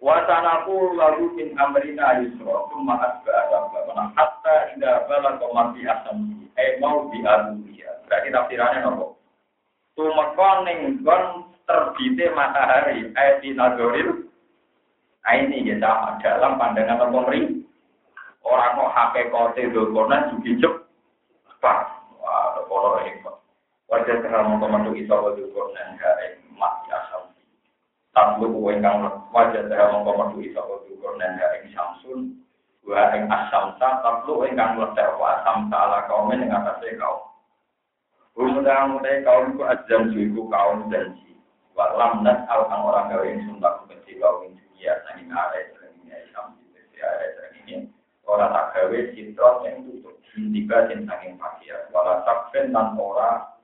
[0.00, 6.48] Wasanaku lalu min amrina yusra summa asba'a sabana hatta idza balagha mardi asam.
[6.56, 8.00] Eh mau di alulia.
[8.08, 9.20] Berarti tafsirannya nopo?
[9.94, 13.12] Tumekon ning gon terbitnya matahari.
[13.12, 14.30] Ayat di nadoril
[15.20, 17.60] nah ini ya sama dalam pandangan pemerintah
[18.42, 20.74] orang kok hakekote dokonan juga cep
[21.60, 21.72] apa
[22.18, 22.98] wah kalau
[23.90, 27.34] wajah terang komando iso dokonan hari mati asam
[28.14, 29.02] tabu kue kang
[29.34, 32.38] wajah terang komando iso dokonan hari samsun.
[32.86, 37.02] Gua ing asam ta tabu kue kang letak wa asam ta ala kaum yang atasnya
[37.02, 37.26] kaum.
[38.38, 41.34] Umudang utai kaum ku azam suiku kaum janji.
[41.74, 45.74] Wa lam nas al kang orang gawe ingsun tak kecil wa ing dunia saking arek
[45.74, 47.76] srengenge Islam iki arek srengenge
[48.22, 53.59] ora tak gawe sitron yang tutup indika sing saking pakaian wala sakfen lan ora atap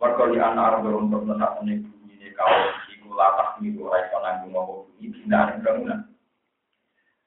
[0.00, 4.16] Mergo li ana arep untuk mesak ning bumi ne kaum iku latah miku ora iso
[4.24, 6.08] nanggung binane bangunan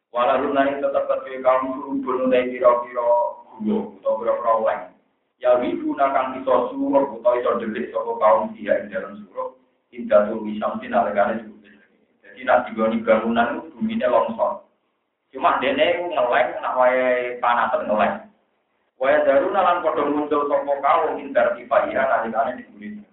[0.09, 0.45] Walau
[0.81, 4.93] tetap kedua kaum suruh bunuh dari piro-piro atau piro-piro leng.
[5.41, 7.89] Ya wibu nakang suruh atau iso delik
[8.53, 9.57] dia di dalam suruh.
[9.89, 11.69] Indah tuh bisa mesti nalegane juga.
[12.25, 14.65] Jadi nanti gue bangunan itu longsor.
[15.33, 17.89] Cuma dene ngeleng, nak wae panasan.
[19.03, 23.03] Wae daru nalan podo muncul sopo kaum indah tifaiha nalegane dibuli.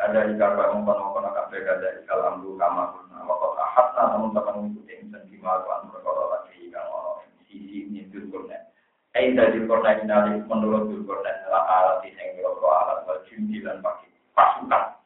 [0.00, 4.32] Ada di kabar mengkono-kono kabeh ada di kalam lu kama kuna wakot ahad na namun
[4.32, 8.56] teman mengikuti insan kimaruan perkara lagi kang ono sisi ini dulkurna.
[9.12, 14.08] Eh dari dulkurna ini nali menurut dulkurna adalah alat yang kira alat wal jumdi pakai
[14.32, 14.96] pasukan.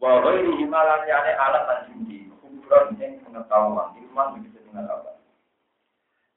[0.00, 4.88] Walau ini himalan yane alat dan jumdi kuburan yang pengetahuan ilman begitu dengan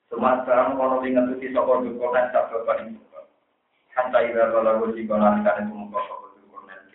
[0.07, 0.15] apa.
[0.15, 3.21] Semasa kono ingat itu sokor sabda paling suka.
[3.97, 6.27] Hatta ira kalau gue sih kono itu mengkosok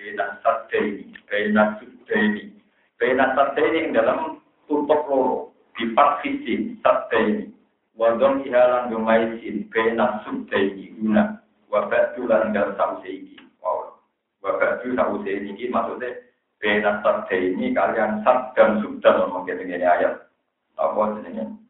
[0.02, 2.50] bena saddaini, bena suddaini.
[2.98, 4.18] Bena saddaini yang dalam
[4.66, 5.86] tutup loro, di
[6.22, 7.54] sisi saddaini.
[7.94, 11.38] Wadon ihalan gemaisin, bena suddaini, guna.
[11.70, 13.38] Wabadu lan dal sauseiki.
[13.62, 13.96] Wow.
[14.42, 16.18] Wabadu sauseiki ini maksudnya
[16.58, 20.28] bena saddaini kalian sad dan subdan ngomong gitu ini ayat.
[20.76, 21.61] Apa jenisnya?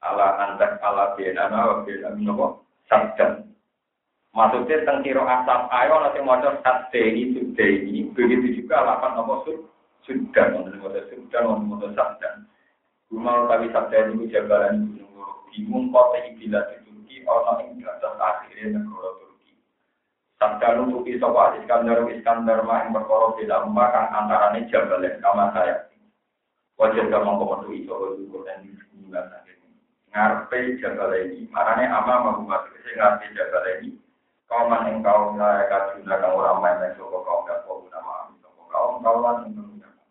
[0.00, 3.50] Ala antak ala bena wa bena minopo saddan.
[4.30, 9.42] Maksudnya tentang kiro asap ayo nanti mau sate ini sudah ini begitu juga lapan nomor
[9.42, 9.66] sud
[10.06, 12.46] sudah nomor nomor sudah nomor nomor sabdan.
[13.10, 18.78] Rumah tapi sabda ini jabalan gunung bingung kota ibilah di Turki orang yang atas akhirnya
[18.78, 19.52] negara Turki.
[20.38, 25.50] Sabda untuk isopa Iskandar Iskandar mah yang berkorok di dalam kan antara ini jabalan kamar
[25.58, 25.90] saya.
[26.78, 29.49] Wajar gak mau komodo iso ukur dan dimulai
[30.10, 33.90] Ngarpe jabalan ini, makanya ama mau buat ngarpe jabalan ini
[34.50, 38.66] kauman yang kaum layak kajuna kang orang main soko kaum dan kau guna maaf soko
[38.66, 40.06] kaum kauman yang menggunakan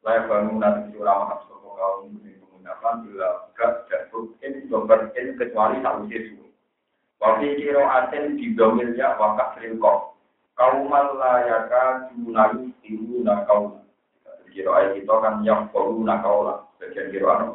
[0.00, 5.36] layak bangun nanti orang maaf soko kaum yang menggunakan bila gak jatuh ini dober ini
[5.36, 6.40] kecuali satu sesu
[7.20, 10.16] Wafi kiro aten di domilnya wakaf rilkok
[10.56, 13.84] kauman layak kajuna yustiruna kaum
[14.48, 16.62] kiro ayat kita kan yang koruna kaulah.
[16.78, 17.48] Bagian kiro anu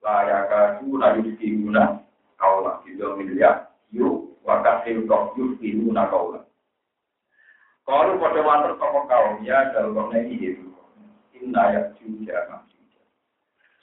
[0.00, 1.84] layak kajuna yustiruna
[2.40, 6.44] kaulah di domilnya yuk wakasil kok yufiru nakaula.
[7.84, 10.68] Kalau pada mantar tokoh kaum ya dalam kona ini itu
[11.34, 13.02] inna ya juga majuja.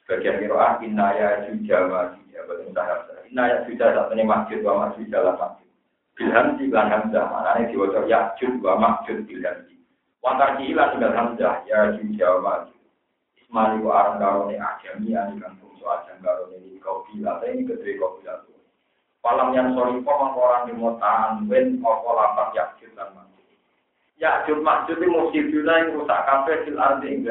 [0.06, 2.40] Sebagian kiroah inna ya juga majuja.
[2.48, 5.70] Bagian tahap inna ya juga saat ini masjid wa majuja lah masjid.
[6.18, 9.76] Bilhan di lan hamzah mana ini diwajib ya juga masjid bilhan di.
[10.24, 12.77] Wantar kihilan tinggal hamzah ya juga masjid.
[13.48, 17.96] Ismani wa arang karone ajami ani kan fungsi ajam karone ini kau bila ini kedua
[17.96, 18.60] kau bila tuh.
[19.24, 23.56] Falam yang sorry kok orang di motaan wen apa lapak yakjud dan masjid.
[24.20, 27.24] Yakjud masjid itu musibuna yang rusak kafe fil ardi ing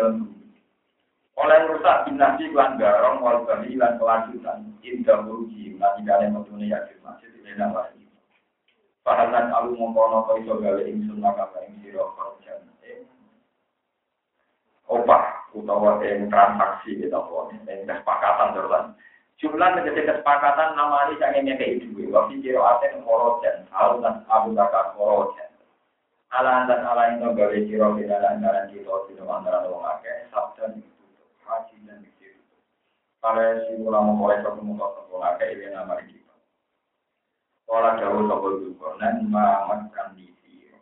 [1.36, 6.64] oleh rusak binasi lan garong wal bali lan kelanjutan indah muruji lan tidak ada metune
[6.64, 8.08] yakjud masjid ini nama lagi.
[9.04, 12.56] Pahalan alu mongkono kau iso gawe ingsun maka ing sira kerja.
[14.86, 18.94] Opah utawa ing transaksi kita pun ing kesepakatan terus
[19.36, 22.08] Jumlah menjadi kesepakatan nama ini yang ingin kayak itu.
[22.08, 25.52] Waktu kiro aten korojan, alunan abu bakar korojan.
[26.32, 30.88] Ala dan ala itu gawe kiro bila antara kita tidak antara orang akeh sabda itu
[31.44, 32.00] haji dan.
[33.20, 36.34] Kalau si ulama mulai ketemu kau orang akeh ini nama kita.
[37.68, 40.80] Orang jauh sopo juga dan makan di sini.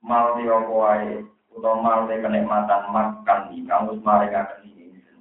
[0.00, 1.20] Mal kuai
[1.60, 4.72] mal dia kenikmatan makan di kamus mari akan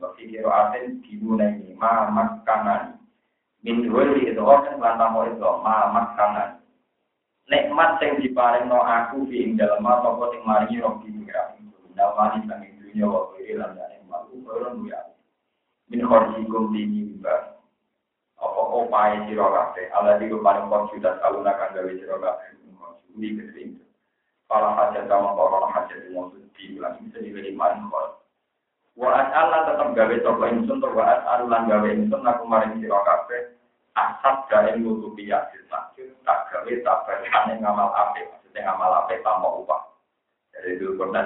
[0.02, 2.98] Berpikir aten dimulai ini, ma makanan.
[3.62, 6.58] Min wali itu orang lantang mau itu, ma makanan.
[7.46, 11.54] Nikmat yang diparing no aku di dalam apa sing maringi roh di pengira.
[11.94, 14.98] Dalmani sang ing dunia wa kiri lan dan malu orang ya.
[15.94, 17.62] Min khorjikum di mimba.
[18.42, 22.50] Apa opai sira kabeh, ala di paling konsultas aluna kang gawe sira kabeh.
[23.20, 23.91] Ini kedering.
[24.52, 28.20] Kalau hajat sama orang hajat maksud di bulan bisa diberi maring khorj.
[29.00, 33.00] Wa as'ala tetap gawe sapa ingsun to wa as'al lan gawe ingsun aku maring sira
[33.00, 33.56] kabeh
[33.96, 39.48] asap gawe nutupi yakin sakit tak gawe tak berkane ngamal apik maksudnya ngamal apik tanpa
[39.56, 39.82] upah.
[40.52, 41.24] Jadi dulu pernah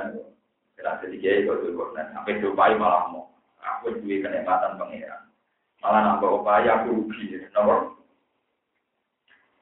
[0.78, 3.26] kira sedikit itu dulu pernah sampai dupai malah mau
[3.58, 5.26] aku duwe kenikmatan pangeran.
[5.82, 7.98] Malah nambah upaya aku rugi, nomor.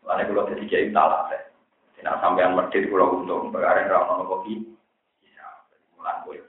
[0.03, 1.31] Lalu kalau sedikit itu salah.
[2.03, 4.59] Tidak sampean medit kalau untung, berarti kalau mau kopi,
[5.23, 5.47] bisa.
[5.95, 6.43] Mulai gue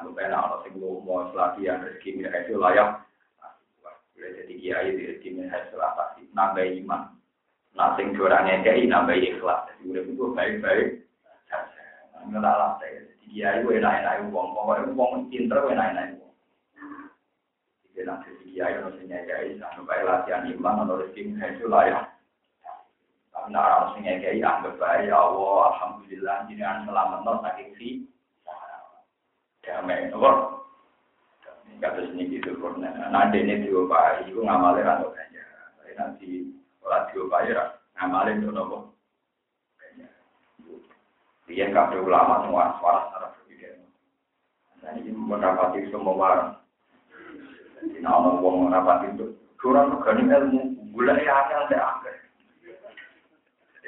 [0.00, 3.04] Aku pengen orang sing mau selagi yang rezeki mereka itu layak.
[4.16, 7.12] Boleh jadi kiai di rezeki mereka itu pasti nambah iman.
[7.76, 9.68] Nah, sing orangnya kiai nambah ikhlas.
[9.68, 10.88] Jadi udah itu baik-baik.
[12.32, 13.04] Nggak lah saya.
[13.04, 14.48] Jadi kiai gue enak-enak uang.
[14.56, 16.34] Pokoknya uang pinter gue enak-enak uang.
[17.84, 22.16] Jadi nanti kiai harusnya kiai sampai latihan iman atau rezeki mereka itu layak.
[23.48, 27.88] Nak orang sing kiai anggap baik ya Allah, alhamdulillah jenengan selamat saking si
[29.64, 30.60] damai nopo.
[31.80, 35.40] Kata sini gitu karena nanti ini diopai, itu ngamalin atau kayaknya.
[35.80, 36.28] Tapi nanti
[36.84, 37.56] kalau diopai
[37.96, 38.78] ngamalin itu nopo.
[41.50, 43.70] Dia kabeh ulama semua suara secara berbeda.
[44.86, 46.52] Nah ini mendapati semua warang.
[47.82, 49.34] Jadi nama uang mendapati itu.
[49.58, 50.60] Kurang regani ilmu,
[50.94, 51.50] gula ya.
[51.50, 51.74] Jadi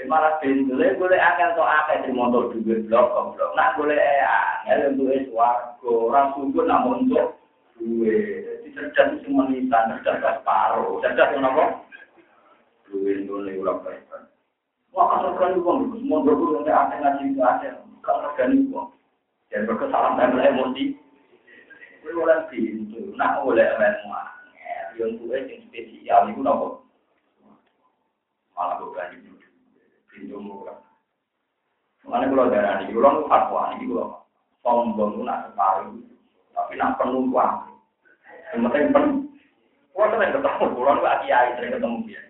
[0.08, 3.50] malah saya boleh akal to akal di motor duit blok blok.
[3.52, 7.36] Nak boleh akal untuk eswargo, orang sungguh namun untuk
[7.76, 8.64] duit.
[8.64, 11.00] Jadi cerdas itu menitan, cerdas separuh.
[11.04, 11.64] Cerdas yang apa?
[12.88, 13.04] Itu
[13.44, 14.00] nih ulang baik.
[14.92, 17.74] Wah, kan regani uang, semua berburu yang akal ngaji akal.
[18.04, 18.88] Kan regani uang.
[19.52, 20.68] Dan berkesalahan dan.
[22.02, 24.10] Kuwi oleh pintu, nak oleh ilmu
[24.98, 26.84] yang gue yang spesial itu nopo
[28.52, 29.16] malah gue berani
[30.12, 30.78] pintu murah
[32.06, 34.04] mana kalau darah ini orang fatwa ini gue
[34.60, 35.96] sombong nak separuh
[36.52, 37.56] tapi nak penuh uang
[38.52, 39.22] yang penting penuh
[39.92, 42.22] Wah, sering ketemu, pulang gue kiai sering ketemu dia.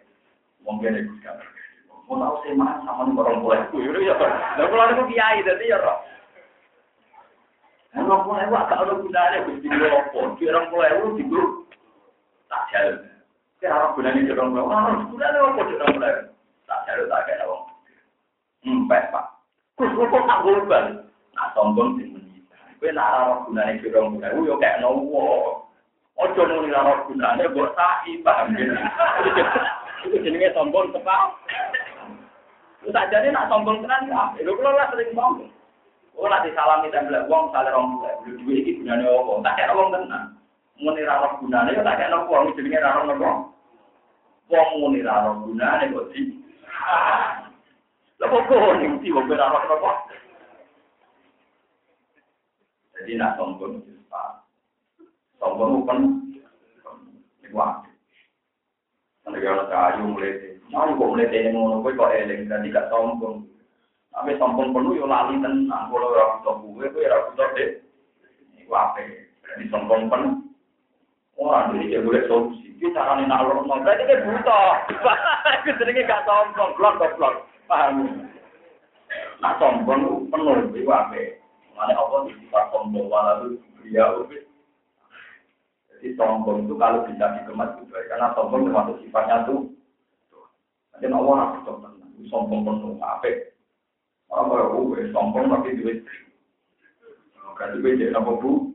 [0.66, 1.38] Mungkin itu kan.
[2.10, 4.32] Mau tahu sih sama nih orang mulai gue, ya kan.
[4.58, 5.98] Dan pulang itu kiai, jadi ya roh.
[7.94, 11.44] Orang mulai gue ada gunanya, gue di lopo, di orang mulai gue
[12.50, 12.96] tak jalan.
[13.62, 16.14] Orang gunanya di orang mulai, orang gunanya apa di orang mulai?
[16.66, 17.71] Tak jalan, tak kayak orang.
[18.66, 19.26] empat pak.
[19.78, 20.86] Terus kok tak korban
[21.32, 22.56] nah tombol sih menyita.
[22.78, 25.64] Gue nak rawat gunanya di ruang gunanya gue kayak nowo.
[26.20, 28.76] Ojo nuli rawat gunanya buat sahi paham gini
[30.02, 31.34] itu jenisnya tombol tepat.
[32.82, 35.48] Lu tak jadi nak sombong tenan ya lu kalau lah sering bangun
[36.12, 39.32] Oh, nanti salam kita bilang, uang salah orang tua, beli duit ini gunanya apa?
[39.48, 40.26] Tak kira uang tenang.
[40.76, 43.40] Muni gunane gunanya, tak kira uang, jadinya rara ngerong.
[44.52, 46.36] Uang muni rara gunanya, kok sih?
[48.32, 49.92] Kok ning di wong ra nopo.
[52.96, 54.48] Jadi nak sombong itu pak.
[55.36, 55.98] Sombong pun
[57.52, 57.84] wah.
[59.28, 63.44] Nanti kalau kayu mulai, mau kok mulai tanya ngono, kok kok eling dan tidak sombong.
[64.16, 67.68] Tapi sombong penuh yo lali tenang, kalau orang tua gue, gue orang deh.
[68.56, 69.00] Ini apa?
[69.44, 70.40] Jadi sombong penuh.
[71.36, 72.80] Orang jadi dia boleh solusi.
[72.80, 73.76] Dia caranya mau.
[73.76, 74.60] Berarti dia buta.
[75.68, 76.72] Itu jenenge gak sombong.
[76.80, 77.51] Blok blok.
[77.66, 78.26] Paham?
[79.42, 80.70] Nak sombong penuh.
[80.88, 81.20] Apa?
[81.72, 84.26] Mana apa di sifat sombong walau beliau.
[85.90, 88.06] Jadi sombong itu kalau bisa dikemas baik.
[88.10, 89.70] Karena sombong termasuk sifatnya tuh.
[90.94, 92.12] Nanti nak orang itu tenang.
[92.30, 92.94] Sombong penuh.
[92.98, 93.30] Apa?
[94.32, 96.00] Orang baru gue sombong tapi duit.
[97.62, 98.74] Berarti jadi apa bu?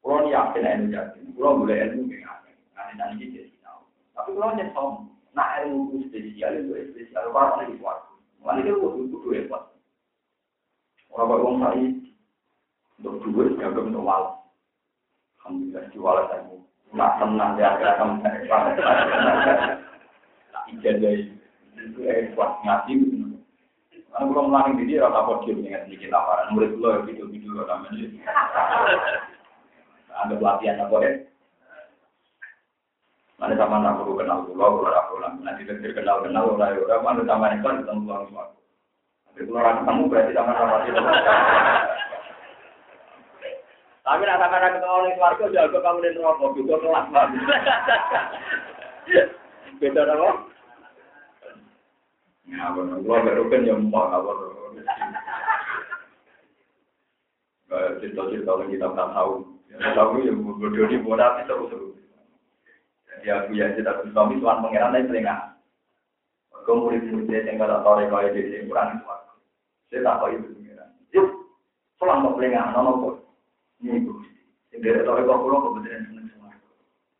[0.00, 2.26] Kalau yakin ilmu yakin, kalau boleh ilmu yang
[2.74, 3.84] aneh nanti jadi tahu.
[4.18, 4.90] Tapi kalau som,
[5.32, 7.98] nah ilmu spesial itu spesial orang lagi kuat.
[8.44, 8.76] Mana dia
[9.32, 9.62] hebat.
[11.12, 11.84] Orang saya
[13.00, 13.20] untuk
[13.56, 14.42] jaga untuk wal.
[15.40, 15.84] Alhamdulillah
[17.18, 17.52] tenang.
[20.52, 21.12] Nak ijazah
[21.80, 22.92] itu hebat ngaji.
[24.12, 24.28] Karena
[25.56, 27.00] dengan sedikit laparan murid lo
[27.64, 28.06] namanya.
[30.12, 31.31] Ada pelatihan apa ya?
[33.40, 35.32] Mana sama nak perlu kenal pulau, kalau aku lah.
[35.40, 38.44] Nanti terkir kenal kenal, orang orang mana sama ini kan ketemu pulau semua.
[39.28, 41.00] Tapi kalau orang ketemu berarti sama sama itu.
[44.02, 47.42] Tapi nak sama nak ketemu orang keluarga, jago kamu di rokok, juga kelas banget.
[49.82, 50.30] Beda apa?
[52.46, 52.98] Ya, benar.
[53.02, 54.36] Gua baru kan yang mau kabar.
[57.98, 59.32] Cerita-cerita yang kita tak tahu.
[59.72, 61.88] Tahu yang bodoh di bodoh itu seru-seru.
[63.12, 65.52] Jadi aku ya kita suami tuan pangeran lain sering ah.
[66.62, 69.34] Kau murid-murid yang kalau tahu rekaya di sini kurang itu aku.
[69.90, 70.88] Saya tak tahu itu pangeran.
[71.10, 71.26] Yuk,
[71.98, 73.14] pulang mau pelengah, nono kok.
[73.82, 74.12] Ini ibu.
[74.78, 76.54] Dari tahu rekaya kebetulan seneng semua.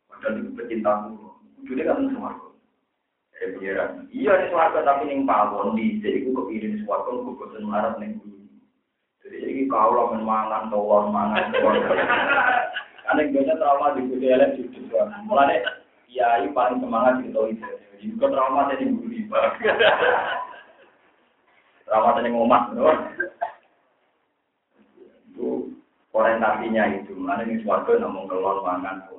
[0.07, 1.35] Padahal itu pecinta pulau.
[1.67, 2.31] Jadi kan semua.
[3.43, 3.91] Eh pangeran.
[4.15, 8.23] Iya ini suarga tapi ning pawon di jadi aku kepikirin suarga aku bosan marah ning
[9.23, 11.75] Jadi ini kau lah mangan tawar mangan tawar.
[13.03, 15.11] Karena biasanya trauma di kuda elek juga.
[15.27, 15.82] Mulanya
[16.13, 17.65] kiai paling semangat di tahu itu.
[17.65, 19.25] Jadi juga trauma dari guru di
[21.83, 22.93] Trauma dari ngomat, no?
[25.33, 25.73] Itu
[26.13, 27.17] orientasinya itu.
[27.17, 29.09] Mana ini suarga namun kelon mangan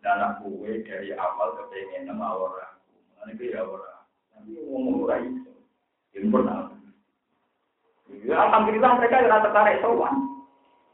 [0.00, 2.72] Dan aku dari awal kepengen nama orang.
[3.20, 4.00] Mana itu ya orang.
[4.32, 5.52] Tapi ngomong orang itu.
[6.32, 6.72] Pernah.
[8.26, 10.16] Ya, alhamdulillah mereka yang tertarik sowan.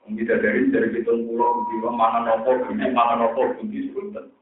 [0.07, 4.36] Bisa dari dari hitung pulau, di mangan nopo, di mangan nopo, di sultan.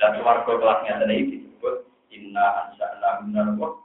[0.00, 1.74] Dan suarga kelasnya tadi disebut
[2.10, 3.76] inna ansa'na minar wa.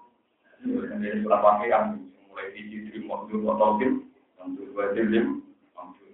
[0.65, 1.99] Ini surat wakil yang
[2.31, 4.07] mulai di sisi modul atau film,
[4.39, 5.11] modul wajib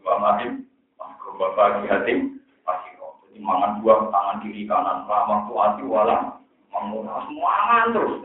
[0.01, 0.65] wa mahim,
[0.97, 3.21] makro bapak hatim, pasti kok.
[3.29, 6.41] Jadi mangan dua tangan kiri kanan, lama tuh hati wala,
[6.73, 8.15] semua mangan terus.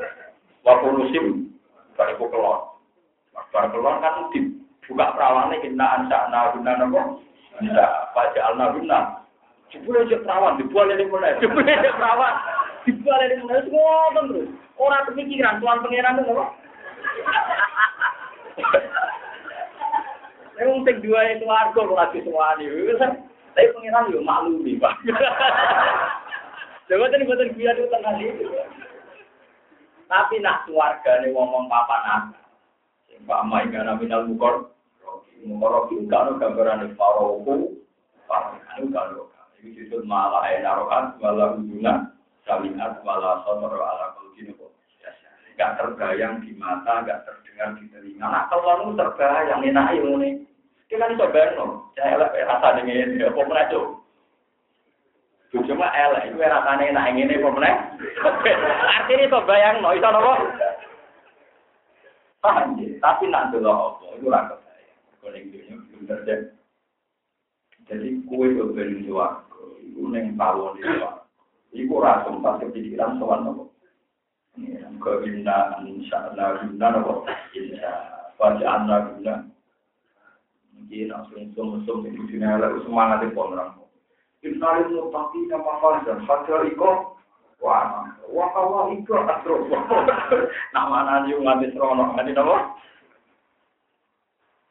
[0.64, 1.24] Waktu musim,
[1.95, 2.61] dari kelon.
[3.53, 7.01] Bar kelon kan dibuka perawannya kita ansa naguna nopo,
[7.61, 9.26] bisa baca al naguna.
[9.74, 11.34] Jebule aja perawan, dibuat ini mulai.
[11.42, 12.34] Jebule aja perawan,
[12.86, 13.66] dibuat ini mulai.
[13.66, 14.48] Semua terus.
[14.78, 16.46] Orang kepikiran, tuan pangeran nopo.
[20.56, 21.80] Yang sing dua itu warga
[22.12, 22.68] semua nih.
[23.56, 25.00] Tapi pengiran yo malu nih pak.
[26.86, 28.44] Coba tadi buatan dia itu tengah itu.
[30.06, 32.22] Tapi nak keluarga nih ngomong papa nak.
[33.24, 34.70] Pak Mai karena minal mukor.
[35.44, 37.80] Mukor itu kan gambaran di paroku.
[38.76, 39.16] Itu kan
[39.61, 42.12] Ini disebut malah enarokan, malah hubungan,
[42.44, 44.52] salingat, malah sotor, ala kulkinu.
[45.57, 48.28] Gak terbayang di mata, gak terdengar di telinga.
[48.28, 50.44] Nah, kalau terbayang, enak ini.
[50.86, 53.86] Kita kan iso bayangno, saya elek rasane ngene apa meneh cuk.
[55.66, 57.74] Cuma elek iku rasane enak ngene apa meneh.
[58.86, 60.34] Artine iso bayangno, iso napa?
[62.38, 65.34] Paham tapi nak delok apa iku ora kebayang.
[65.34, 66.55] Ning dunya belum terjadi.
[67.87, 71.07] Jadi kue berbeda suaraku, itu neng tawon itu.
[71.76, 73.70] Iku ora sempat kepikiran soal nopo.
[74.97, 77.22] Kebina, insya Allah, guna nopo.
[77.55, 78.26] Insya
[79.14, 79.34] guna.
[80.74, 83.78] Mungkin langsung sum-sum di dunia lalu semangat di orang.
[84.45, 87.16] Innalil mutaki nama fajar, fajar iko,
[87.64, 89.66] wah, wah kawa iko atro.
[90.76, 92.76] Nama nani umat Isrono, nanti nama.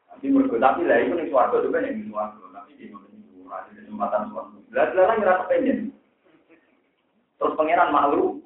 [0.08, 2.55] Nanti mereka, tapi lah itu nih suatu juga nih tapi di mana
[3.96, 4.60] kesempatan suatu.
[4.74, 5.78] Lalu ngerasa pengen.
[7.40, 8.44] Terus pangeran malu.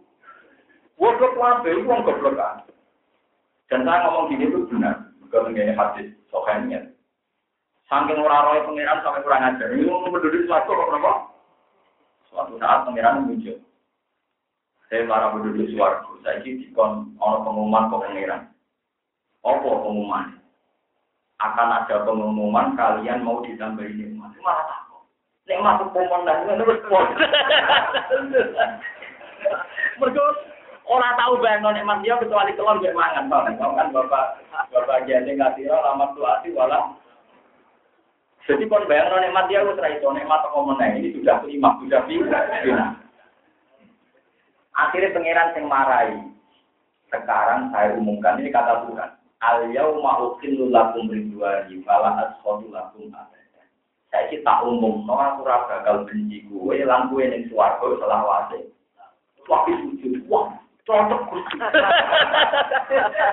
[1.01, 2.57] Goblok wabe, itu orang goblok kan.
[3.73, 5.09] Dan saya ngomong gini itu benar.
[5.25, 6.93] Bukan mengenai hadis, sokannya.
[7.89, 9.73] Saking ora roy pangeran sampai kurang ajar.
[9.73, 11.13] Ini mau berdiri suatu kok kenapa?
[12.29, 13.57] Suatu saat pangeran muncul.
[14.93, 16.21] Saya marah berdiri suatu.
[16.21, 18.43] Saya ini dikon ono pengumuman ke pangeran.
[19.41, 20.40] Apa pengumuman?
[21.41, 24.37] Akan ada pengumuman kalian mau ditambahin nikmat.
[24.45, 25.03] Malah takut.
[25.49, 26.39] Nikmat itu pemenang.
[26.45, 26.81] Terus
[30.01, 30.25] Mereka
[30.85, 33.57] orang tahu bayang nikmat dia kecuali kelon gak mangan.
[33.57, 34.25] Tahu kan bapak
[34.69, 37.01] bapak jadi ngasih lama tuh hati walau
[38.51, 42.03] jadi kon bayang nikmat dia wis ra iso nikmat kok meneh ini sudah kelima, sudah
[42.09, 42.99] final.
[44.75, 46.19] Akhirnya pangeran sing marai.
[47.15, 49.11] Sekarang saya umumkan ini kata Tuhan.
[49.41, 53.65] Al yauma ukhillu lakum ridwani fala askhadu lakum abada.
[54.13, 58.67] Saya sih tak umum, no aku ora bakal benci gue, lan gue ning swarga selawase.
[59.47, 60.51] Tapi sujud, wah,
[60.83, 61.31] cocok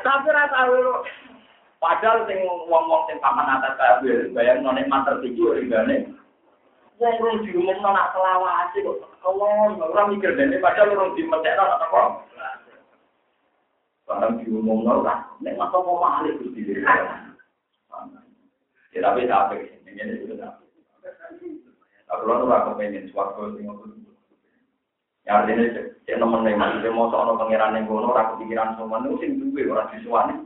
[0.06, 0.58] Tapi rasa
[1.78, 6.10] Padahal sing wong-wong sing paman atas kabeh bayang none mater tinggi ringgane.
[6.98, 12.02] Wong rong diumumno nak selawase kok kelon ora mikir dene padahal rong dimetekno nak apa.
[14.08, 16.64] Barang diumumno ora nek masa mau malih Gusti.
[18.96, 20.64] Ya tapi tapi ini itu tapi.
[22.08, 24.08] Aku lalu ora kepengen suatu sing ngono.
[25.28, 25.68] Ya artinya
[26.08, 29.92] cek nemen maksudnya mau soal pangeran yang gono, ora kepikiran semua, itu sing duwe ora
[29.92, 30.40] disuwani.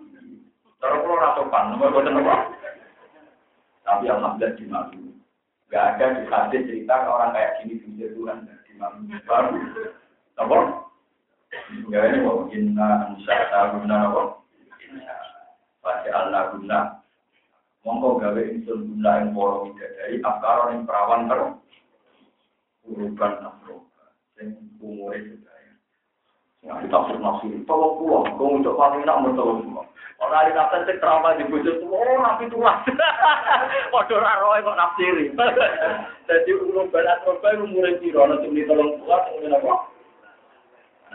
[0.81, 2.49] Kalau kalau rasa pan, nomor buatan apa?
[3.85, 4.97] Tapi alhamdulillah di.
[5.69, 8.73] Gak ada di hadis cerita orang kayak gini bisa Tuhan di.
[9.29, 9.53] Baru,
[10.41, 10.57] apa?
[11.91, 14.21] Ya ini wa inna Musa ta'abuna apa?
[14.87, 15.15] Inna
[15.83, 16.79] Pasti alna guna
[17.83, 21.39] Mongko gawe insul guna ing para bidadari Afkaron yang perawan ter
[22.87, 23.83] Urukan nafro
[24.39, 25.73] sing umurnya juga ya
[26.71, 29.83] Nah kita harus nasir Tawa kuah, kau ngucap paling enak mertawa semua
[30.23, 32.79] Orang lain nafsa cek terapa di bujuk Oh nafsi tuas
[33.91, 35.25] Waduh raroi kok nafsiri.
[36.31, 39.90] Jadi urukan nafro Umurnya kira, nanti beli tolong kuah Tunggu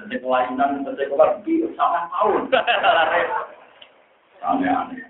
[0.06, 2.46] Nanti kelainan kok bi sama tahun.
[4.38, 5.02] Sampai aneh.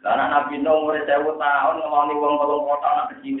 [0.00, 3.36] Karena Nabi Nuh umur sewu tahun ngomongin wong kolong kota anak kecil.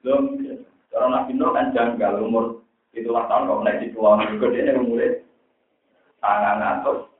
[0.00, 0.24] Belum,
[0.88, 2.64] kalau Nabi Nuh kan janggal umur
[2.96, 5.20] itulah tahun kalau naik di pulau juga dia mulai
[6.24, 7.12] tangan atas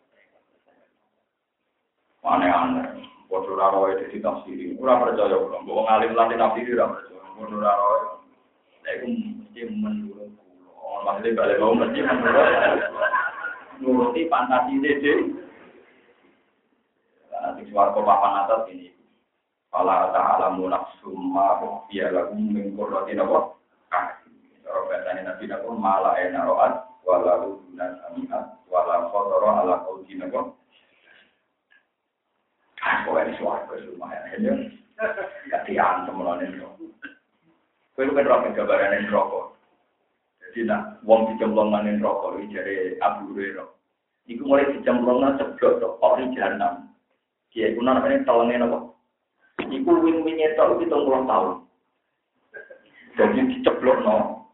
[2.25, 3.05] Aneh-aneh.
[3.29, 4.73] Bodoh raro itu di tafsiri.
[4.81, 5.61] Ora percaya kula.
[5.69, 6.97] Mbok ngalim lan tafsiri percaya.
[7.37, 8.18] Bodoh raro.
[8.89, 11.05] Iku mesti menurut kula.
[11.05, 12.49] Maksudnya balik mau mesti menurut.
[13.85, 15.13] Nuruti fantasi dede.
[17.31, 18.89] Nanti suarco papan atas ini.
[19.69, 23.53] Fala ta'alamu nafsum ma biya lagu mingkur roti napa?
[24.65, 26.73] Cara bahasane Nabi napa mala ena roat
[27.05, 30.49] wala uduna samiat wala khotoro ala qaudi napa?
[32.81, 34.55] Aku ini suarco lumayan ya.
[35.53, 36.49] Gak diantem mulane
[37.99, 39.59] Kowe kan ora ngerti gambaran ning rokok.
[40.39, 43.67] Dadi nak wong dicemplung nang ning iki jare Abu Hurairah.
[44.31, 46.95] Iku mulai dicemplung nang ceblok tok kok ning jahanam.
[47.51, 48.95] Ki iku nang ngene tawane napa?
[49.67, 51.67] Iku wing-winge tok iki tong puluh taun.
[53.19, 54.47] Dadi diceblokno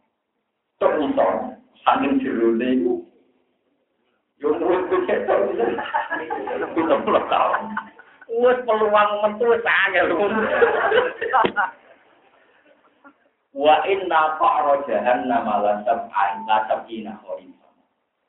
[0.81, 1.61] tok ngono.
[1.85, 2.93] Sangin jerone iku
[4.41, 5.65] yo mung kok ketok iki.
[6.81, 6.89] Iku.
[8.41, 10.09] Wes peluang metu sangel.
[13.55, 17.75] Wa inna fa'ra jahannam la sab'in la sab'ina kharifan.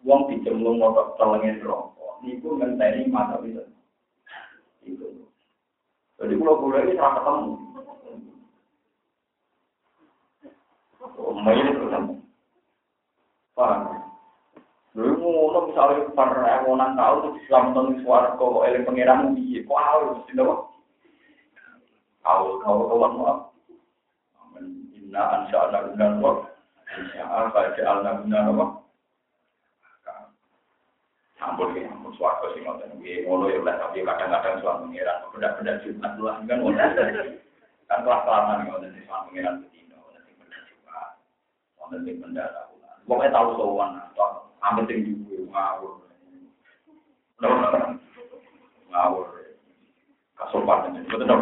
[0.05, 2.21] Wong dicemplung motor telenge rokok.
[2.21, 3.65] Niku ngenteni mata itu.
[4.85, 5.25] Itu.
[6.21, 7.51] Jadi kalau boleh ini tak ketemu.
[11.17, 12.13] Oh, main ketemu.
[13.57, 13.81] Paham?
[14.93, 19.65] Lalu ngono misalnya para emonan tahu tuh Islam tentang suara kok eling pangeran piye?
[19.65, 20.55] Kok awal mesti napa?
[22.23, 23.51] Awal kau
[25.15, 26.31] Inna ansha Allah guna wa.
[26.99, 28.65] Insya Allah baca Allah guna wa.
[31.39, 32.99] Ampun ya, ampun suara sih ngoten.
[32.99, 36.59] Nggih, ngono ya tapi kadang-kadang suara pangeran benda-benda jumat lah kan.
[37.87, 41.09] Kan kelas kelamaan ngoten bedino, nanti benda jumat.
[41.79, 42.97] Ngoten di benda tahunan.
[43.07, 43.91] Pokoknya tahu sowan
[44.67, 45.91] Amin sing juga ngawur.
[48.91, 49.27] Ngawur.
[50.35, 51.07] Kasopan ini.
[51.07, 51.39] Betul.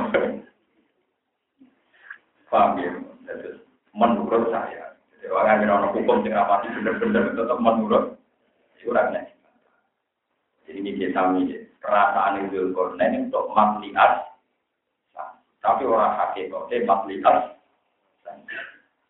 [2.54, 2.94] Paham ya?
[3.94, 4.98] Menurut saya.
[5.16, 8.06] Jadi orang yang orang hukum yang rapati benar-benar tetap menurut.
[8.84, 9.22] Curangnya.
[10.68, 14.28] Jadi ini kita kami perasaan itu kornen untuk makliat.
[15.64, 17.38] Tapi orang hakikatnya makliat.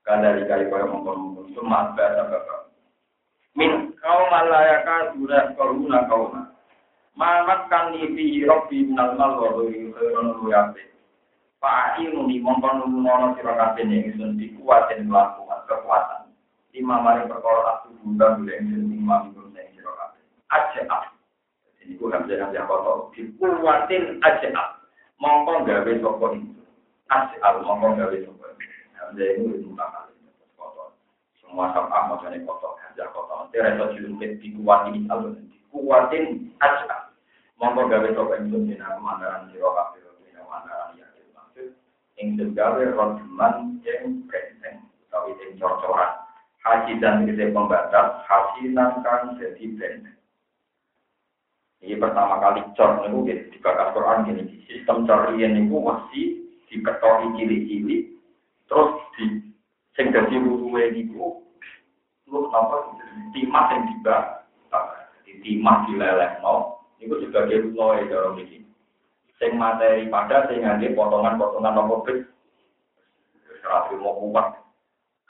[0.04, 2.64] Kada dikali kaya mengkonon itu mat bahasa bapak
[3.54, 6.50] min kaum malayaka dura koruna kauma
[7.14, 9.62] mamat kan libi robbi minal mal wa
[10.42, 10.82] luyabe
[11.64, 16.28] fa'inu ni mongkon numono sira kabeh ning ingsun dikuatin mlaku kekuatan.
[16.76, 20.20] Lima mari perkara aku bunda boleh ingsun lima minggu ning sira kabeh.
[20.51, 20.84] Aja
[21.84, 24.47] jadi ku hamzah hamzah koto dikuatin aja
[25.20, 26.51] mongkon gawe sapa itu
[27.11, 28.45] aja mongkon gawe sapa
[28.95, 30.16] hamzah ini mutakalim
[31.43, 37.11] semua sabah maksudnya kotor gajah kotor nanti reso julungkit dikuatin alun dikuatin aja
[37.59, 41.05] monggo gawe toko itu dina kemandaran siro kafir dina kemandaran ya
[42.32, 46.12] maksud ing gawe rojuman yang brenteng utawi yang cor-coran
[46.64, 50.16] haji dan gede pembatas hasinan kan jadi brenteng
[51.84, 54.56] ini pertama kali cor niku di bakas Quran gini.
[54.72, 58.16] Sistem cor ini niku masih diketori cili-cili
[58.72, 59.52] terus di
[60.00, 61.44] sing dadi ruwe niku
[62.32, 62.88] lu napa
[63.36, 64.48] timah yang tiba
[65.28, 66.88] di timah dilelehno.
[67.04, 68.62] Itu sebagai ya cara iki
[69.38, 72.26] sing materi pada sing ngangge potongan-potongan nopo bit
[73.64, 74.64] serasi mau kuat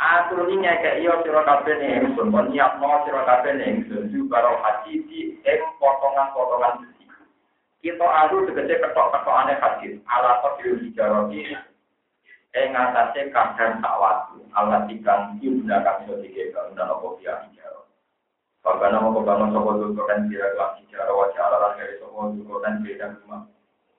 [0.04, 5.00] Atur ini kayak iya sira kabeh ning ingsun, mon nyiapno sira kabeh ingsun karo haji
[5.08, 5.32] di
[5.80, 7.08] potongan-potongan besi.
[7.80, 11.56] Kita alu tegese ketok-ketokane haji, ala kodil hijarati
[12.54, 17.90] ing atase kadang sak waktu Allah dikang yunda kang iso dikek dan apa dia hijau.
[18.62, 22.84] Bagaimana mau kebangun sopo dulu kan kira kelas hijau wajah Allah dari sopo dulu kan
[22.86, 23.50] beda rumah.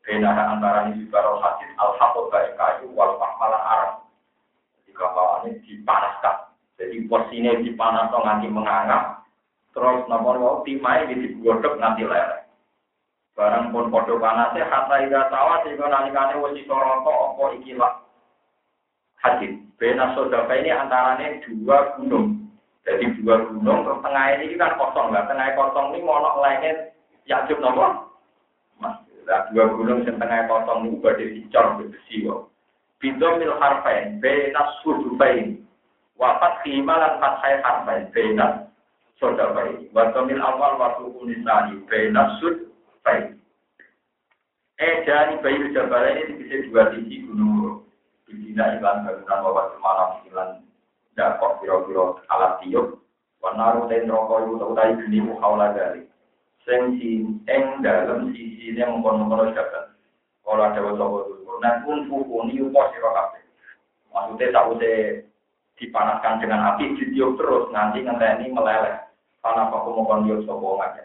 [0.04, 3.92] Beda antara ini juga hadis al hakot baik kayu wal pahmalan arab.
[4.84, 6.36] Jika bawahnya dipanaskan.
[6.76, 9.24] Jadi porsinya dipanas nganti menganga.
[9.72, 12.44] Terus nomor mau timai digodok nanti leleh.
[13.34, 17.92] Barang pun podo panasnya kata ida sawah sehingga nalikane wis roto apa ikilah
[19.18, 19.58] hadis.
[19.74, 22.46] Bena sodaka ini antaranya dua gunung.
[22.86, 25.26] Jadi dua gunung, tengah ini kan kosong lah.
[25.26, 26.94] Tengah kosong ini mau lainnya
[27.26, 28.13] yakjub nopo.
[29.24, 32.52] Nah, dua gunung yang tengah kosong ini badai dicor besi kok.
[33.00, 35.64] Bido mil harfain, bena sudubain.
[36.20, 38.68] Wafat khimalan fathai harfain, bena
[39.16, 39.88] sodabain.
[39.96, 43.40] Watomil awal waktu unisani, bena sudubain.
[44.74, 47.54] Eh, jadi bayi jabal ini bisa dua sisi gunung
[48.24, 50.48] Bidina ilan bangunan bahwa semalam ilan
[51.14, 52.98] dakok piro-piro alat tiup.
[53.44, 56.08] Wanaru dan rokok itu utai geni muhaula dari.
[56.64, 56.82] Sing
[57.44, 59.92] ing dalam sisi ini mengkono-kono jagat.
[60.44, 63.42] Kalau ada sapa dulur, nah pun fukuni upo sira kabeh.
[64.12, 64.92] Maksudnya sakwise
[65.80, 69.00] dipanaskan dengan api ditiup terus nanti ngenteni meleleh.
[69.40, 71.04] Karena aku mau kondiok sopo aja.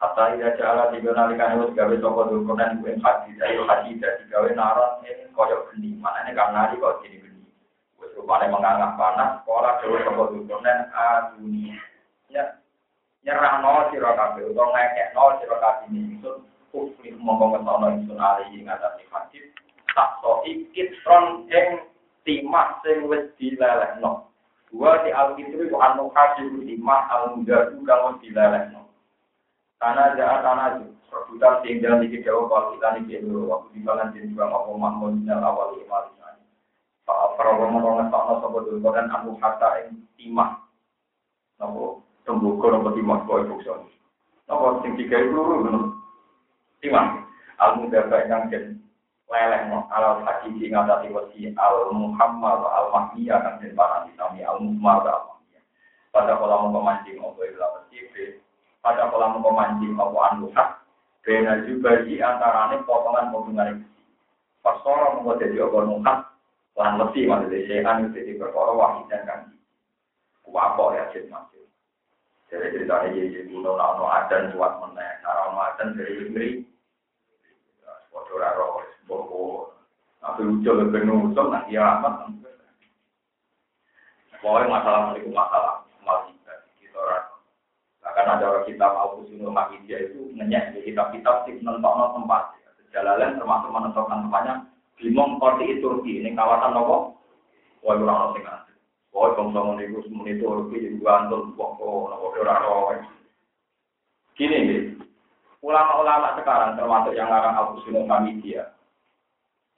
[0.00, 4.22] Hatta ida jala tiga nalikan itu gawe sopo dulur dan gue haji dari haji dari
[4.28, 5.96] gawe naron ini koyok geni.
[5.96, 7.44] Mana ini karena di kok jadi geni.
[7.96, 9.30] Gue rupanya menganggap panas.
[9.40, 11.80] Sekolah dulu sopo dulur dan adunia.
[12.28, 12.63] Ya
[13.24, 16.32] nyerah nol siro kafe atau ngekek nol siro kafe ini itu
[16.68, 19.48] kufri mongko ngetono insun ali ngatasi hadis
[19.96, 21.88] tak so ikit ron ing
[22.28, 24.28] timah sing wis dilelehno.
[24.68, 28.90] Dua di alkitab itu anu hadis timah al mudadu kang wis dilelehno.
[29.80, 34.12] Tanah jahat tanah rebutan sing dalam iki jauh kalau kita nih dulu waktu di balan
[34.12, 36.10] jadi juga mau mahmud nyal awal lima
[37.04, 40.56] Pak Prabowo mau ngetokno sapa dulu dan anu kata ing timah.
[41.60, 43.84] Nopo tembuko nopo timah kau ibu son.
[44.48, 45.78] Nopo sing tiga itu luru nopo
[46.80, 47.20] timah.
[47.60, 48.82] Al mudaba yang jen
[49.30, 54.58] leleh no al hakiki ngatasi wasi al muhammad al mahmiyah kan jen para ditami al
[54.58, 55.64] muhammad al mahmiyah.
[56.10, 58.40] Pada kolam pemancing opo ilah wasibe.
[58.80, 60.82] Pada kolam pemancing opo anu hak.
[61.24, 63.88] Bena juga di antarane potongan-potongan itu.
[64.60, 66.24] Pasora membuat jadi opo nuhak.
[66.74, 69.40] Lan mesti maksudnya saya anu jadi perkara wahid dan kan.
[70.44, 71.64] Wapok ya masih.
[72.54, 76.50] Jadi ceritanya jadi kuno nono adan kuat meneh, cara adan dari negeri.
[78.14, 78.78] Foto raro,
[79.10, 79.74] bobo.
[80.22, 82.30] Tapi lucu lebih nusuk nanti amat.
[84.38, 86.38] Pokoknya masalah itu masalah masih
[86.78, 87.26] kita orang.
[88.06, 92.54] Bahkan ada orang kita mau kusunul Hamidiyah itu ngenyek di kitab-kitab sih menentukan tempat.
[92.94, 94.54] Jalalan termasuk menentukan tempatnya
[95.02, 97.18] di Mongkoti Turki ini kawasan nopo.
[97.82, 98.62] Wah kurang ngerti kan.
[99.14, 100.42] Oh, bangsa meniku semuni itu
[100.74, 101.30] juga
[102.66, 102.98] roh.
[104.34, 104.82] Gini nih,
[105.62, 108.74] ulama-ulama sekarang termasuk yang ngarang Abu Sunan Hamidia,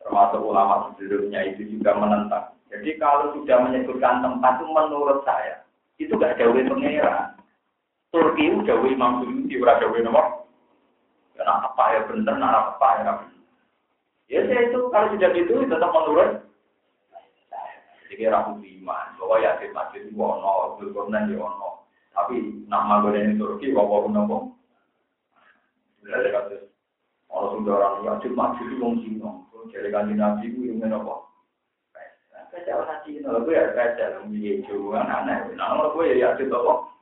[0.01, 2.57] termasuk ulama sebelumnya itu juga menentang.
[2.72, 5.61] Jadi kalau sudah menyebutkan tempat itu menurut saya
[6.01, 7.37] itu gak jauh pengira.
[8.09, 10.49] Turki itu jauh Imam Suyuti, ora jauh nomor.
[11.37, 13.12] Karena apa ya bener, nah apa ya.
[14.32, 16.41] Ya saya itu kalau sudah gitu tetap menurut
[18.07, 21.87] jadi ramu iman, bahwa yakin masjid itu ono, berkorban di ono.
[22.15, 24.37] Tapi nama gue ini Turki, bawa pun nopo.
[26.07, 26.63] Ada kasus,
[27.27, 29.31] orang sudah orang yakin masjid itu wong Cina.
[29.75, 31.27] Jadi kan nabi itu yang nopo.
[32.55, 34.23] Kaca orang Cina, gue ya kaca.
[34.23, 36.95] Nama gue ya yakin nopo.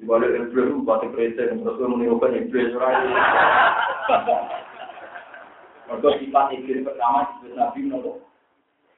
[0.00, 3.04] Dibalik iblis, batik terus gue menirukan iblis, right?
[5.90, 8.29] Mereka sifat iblis pertama, iblis nabi nopo.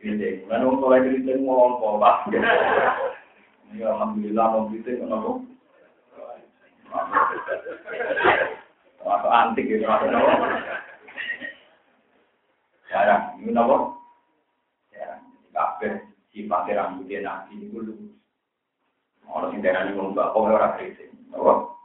[0.02, 0.50] Kritik.
[0.50, 2.34] Kan wong soleh kritik ngomong Pak.
[3.70, 5.38] Ini alhamdulillah mau kritik kenapa?
[9.06, 10.34] Masuk antik gitu, masuk nopo.
[12.90, 13.94] Jarang, ini nopo?
[14.90, 15.22] Jarang.
[15.54, 16.02] Kabeh
[16.34, 17.94] sifatnya rambutnya nabi itu lu.
[19.30, 21.14] Orang sing darani wong mbak kok ora kritik.
[21.30, 21.78] Nopo?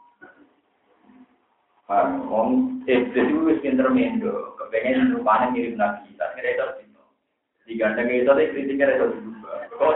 [2.33, 5.21] Wong iblis itu kepengen
[5.53, 6.81] mirip nabi, tapi kira
[7.67, 9.67] digandeng itu tadi kritiknya itu juga.
[9.75, 9.95] Kok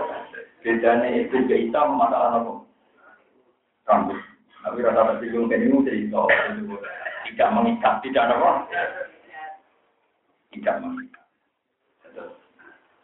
[0.61, 2.53] bedanya itu ke hitam masalah apa?
[3.87, 4.19] Rambut.
[4.61, 6.21] Tapi rasa tersinggung kan cerita
[7.25, 8.51] tidak mengikat, tidak apa?
[10.53, 11.25] Tidak mengikat.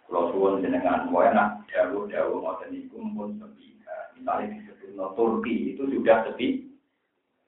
[0.07, 3.76] Kalau suwon jenengan, mau enak jauh jauh mau niku pun sepi.
[4.15, 4.55] Misalnya
[4.95, 6.63] no Turki itu sudah sepi.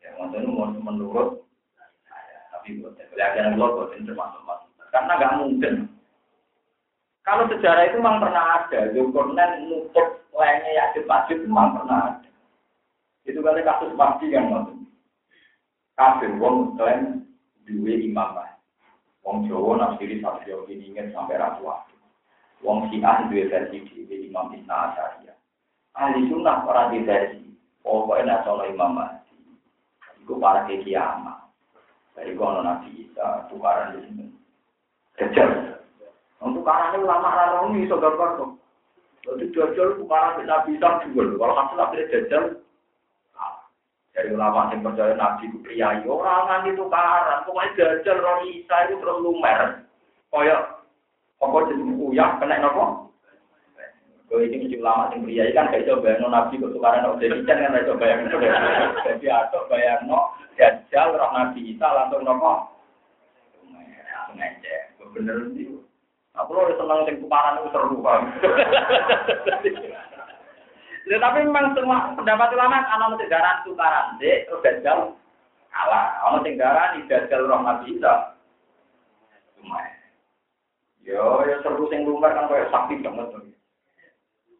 [0.04, 0.32] Ya, mau
[0.72, 1.44] menurut
[2.52, 4.70] tapi buat belajar lo termasuk masuk.
[4.92, 5.74] Karena nggak mungkin
[7.28, 12.30] kalau sejarah itu memang pernah ada, Zulkarnain nutup lainnya Yajud Majud itu memang pernah ada.
[13.28, 14.88] Itu kali kasus Mahdi kan maksudnya.
[16.00, 17.28] Kafir, wong klaim
[17.68, 18.56] duwe imam lah.
[19.28, 21.68] Wong Jawa nafsiri sampai jauh ini ingin sampai ratu
[22.64, 25.38] Wong Syiah duwe versi di Imam Isna Asyariah.
[25.96, 27.44] Ahli sunnah orang di versi.
[27.80, 29.36] Pokoknya nasional Imam Mahdi.
[30.24, 31.40] Itu para kiamat.
[32.16, 34.26] Dari kono Nabi Isa, tukaran di sini.
[35.16, 35.79] Kejar.
[36.40, 38.50] Untuk karena ulama ini iso gambar kok.
[39.28, 41.36] Jadi jajal bukan nabi bisa juga.
[41.36, 42.44] Kalau hasil akhirnya jajal,
[44.16, 47.44] dari ulama yang percaya nabi itu priayi orang itu tukaran.
[47.44, 49.84] Pokoknya jajal roh isa itu terus lumer.
[50.32, 50.62] Kayak
[51.40, 53.12] apa jadi uyah kena nopo?
[54.30, 57.64] Kalau ini ulama yang priayi kan kayak coba bayang nabi kok tukaran kok jadi kan
[57.64, 58.20] kan coba bayang
[59.04, 60.20] Jadi atau bayang no
[60.56, 62.72] jajal roh nabi isa langsung nopo.
[64.30, 65.79] Ngecek, bener sih.
[66.38, 68.22] Aku lo senang sing tukaran itu seru kan.
[71.10, 75.18] Ya, tapi memang semua pendapat ulama ana mesti garan tukaran, dek, terus dajal
[75.74, 76.06] Salah.
[76.30, 78.38] Ono sing darani dajal roh Nabi Isa.
[79.58, 79.98] Lumayan.
[81.02, 83.26] Yo, ya seru sing lumbar kan kayak sakti banget.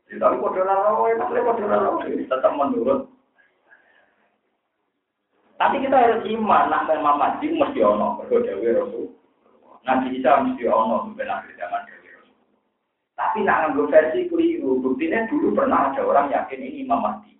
[0.10, 3.06] Ya, tapi kode raro, ya maksudnya kode raro, tetap menurut.
[5.60, 9.19] Tapi kita harus iman, nak memang mati mesti ono, berdoa Rasul.
[9.88, 12.36] Nabi Isa mesti ono, sampai akhir zaman Dewi Rasul.
[13.16, 17.36] Tapi nak ngambil versi keliru, buktinya dulu pernah ada orang yakin ini Imam Mahdi.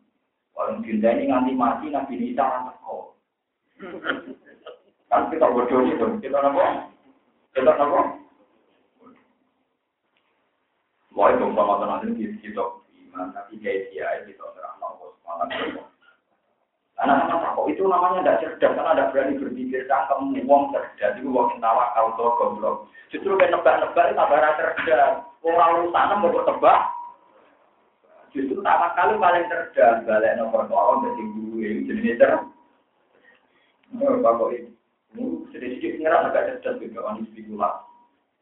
[0.56, 3.16] Orang dinda ini nganti mati, Nabi Isa teko.
[5.10, 6.94] Kan kita bodoh itu, kita apa?
[7.58, 8.02] Kita apa?
[11.18, 12.64] Wah itu sama teman ini kita
[13.10, 15.50] iman, tapi kayak dia kita terang Allah malam
[17.00, 21.60] Sama kok itu namanya tidak cerdas, karena tidak berani berpikir cangkem uang cerdas, itu yang
[21.64, 22.76] tawa kau tuh goblok.
[23.08, 25.24] Justru kayak nebak-nebak itu tambah cerdas.
[25.40, 26.82] Orang sana mau tebak,
[28.36, 32.44] justru tawa kali paling cerdas, balik nomor tolong dari gue, jadi cerdas.
[34.04, 34.70] Oh, bapak ini,
[35.56, 37.88] sedikit ngerasa agak cerdas juga, orang spekulasi.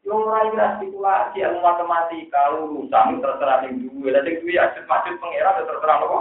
[0.02, 4.08] Yang ora ira spekulasi ilmu matematika urusan terserah ning duwe.
[4.10, 6.18] Lah sing aset masjid pangeran ya terserah apa?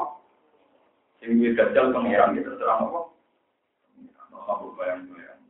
[1.19, 2.99] Sing duwe gajal pangeran ya terserah apa?
[4.47, 5.41] Apa bayang bayang.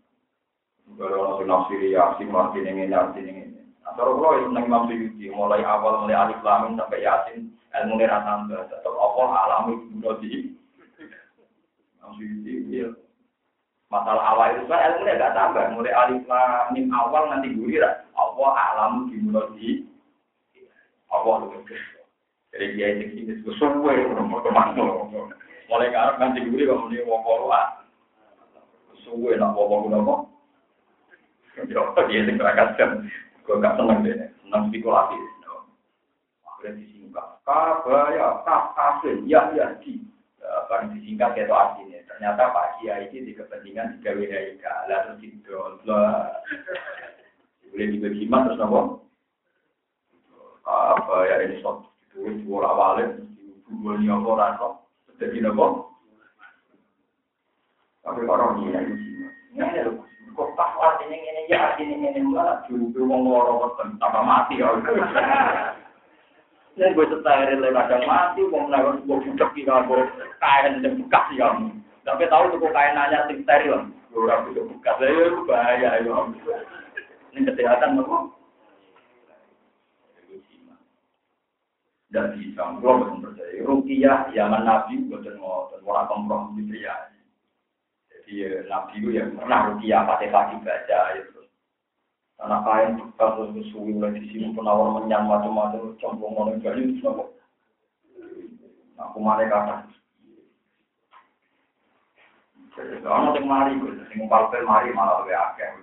[0.96, 3.44] Kalau orang nafsiri ya, si mati ini, ning ini.
[3.84, 8.08] Atau kalau itu nang Imam Suyuti, mulai awal mulai alif lam sampai yasin, ilmu ini
[8.08, 8.62] tambah.
[8.72, 10.56] Tetap apa alami bunuh di.
[12.00, 12.88] Imam Suyuti,
[13.88, 17.84] masalah awal itu kan ilmu gak tambah mulai alif lam mim awal nanti gulir
[18.20, 19.16] Allah alam di
[19.56, 19.70] di
[21.08, 21.80] Allah lebih
[22.52, 24.86] jadi dia itu sini itu semua mau ke mana
[25.68, 27.84] mulai ngarep nanti gulir kalau dia mau keluar
[29.04, 30.16] semua nak bawa bawa
[31.58, 32.92] apa ya dia yang berangkat
[33.48, 35.18] gue gak seneng deh seneng spekulasi.
[36.48, 37.28] Akhirnya disingkat.
[37.44, 38.28] Kabaya
[38.76, 40.00] kafir ya ya di.
[40.72, 45.84] Barang disingkat itu artinya ternyata Pak Kiai ini di kepentingan tiga WHIK lalu didol
[47.68, 48.80] boleh dibagi iman terus nopo?
[50.64, 51.84] Apa ya ini sok
[52.16, 53.20] itu dua awalnya
[53.68, 54.87] ini apa rasa
[55.18, 55.94] jadi nopo
[58.06, 58.72] tapi orang ini
[59.58, 59.82] yang ini
[60.38, 64.70] kok tak artinya ini ya artinya ini malah juga mau ngorok tambah mati ya
[66.78, 69.98] Ini gue setahir lewat kadang mati, mau menaruh gue budak di kamu,
[70.38, 71.50] kain dan bekas ya.
[72.06, 76.18] Tapi tahu tuh kain nanya sing steril, gue orang budak bekas, ya bahaya ya.
[77.34, 78.37] Ini kesehatan nopo.
[82.08, 83.60] Dan bisa, gue betul percaya.
[83.68, 86.96] Rukiah, zaman Nabi, betul mau, orang kompromi ya.
[88.08, 91.38] Jadi Nabi itu yang pernah rukiah pakai kaki baca, ya.
[92.38, 97.26] anak kain bekas terus suwi mulai di sini penawar menyang macam-macam campur mana gayu semua
[99.02, 99.76] aku mana kata
[102.78, 105.82] Ono sing mari Gus, sing palpel mari malah luwih akeh.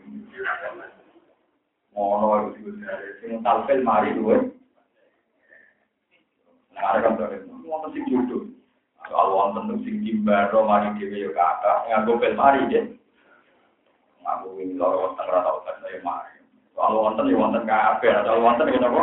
[1.90, 2.70] Ngono iku
[3.18, 4.54] sing mari luwih.
[6.74, 7.24] Nah, kan to,
[7.64, 8.42] wonten sing jodoh.
[9.04, 12.84] Kalau wonten sing mari dhewe yo kata, nganggo pel mari deh.
[14.24, 16.40] Aku ini loro wonten ora tau saya mari.
[16.74, 19.02] Kalau wonten ya wonten kabeh, kalau wonten ya napa?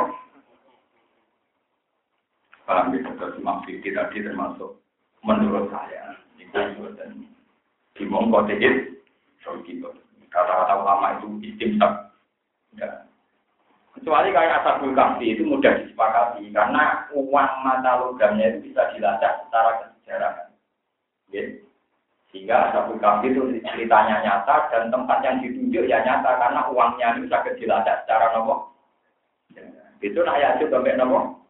[2.65, 4.71] Paham ya, terus maksud tadi termasuk
[5.25, 6.15] menurut saya.
[6.37, 6.57] Itu
[6.97, 7.25] dan
[7.95, 8.97] di mongko dikit,
[9.43, 9.91] so gitu.
[10.31, 12.15] Kata-kata ulama itu istimsak.
[12.79, 13.10] Ya.
[13.91, 19.83] Kecuali kayak asabul kahfi itu mudah disepakati karena uang mata logamnya itu bisa dilacak secara
[19.83, 20.47] kesejarahan.
[21.31, 21.43] Ya.
[22.31, 27.27] Sehingga Ashabul Kahfi itu ceritanya nyata dan tempat yang ditunjuk ya nyata karena uangnya itu
[27.27, 28.71] bisa dilacak secara nopo.
[29.99, 31.43] Itu nak yajud sampai nopo.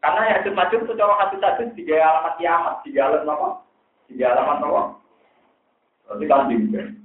[0.00, 3.48] Karena yajud maju itu cara hati satu tiga alamat kiamat, tiga alamat nopo,
[4.08, 4.82] tiga alamat nopo.
[6.08, 6.24] Berarti
[6.72, 7.03] kan.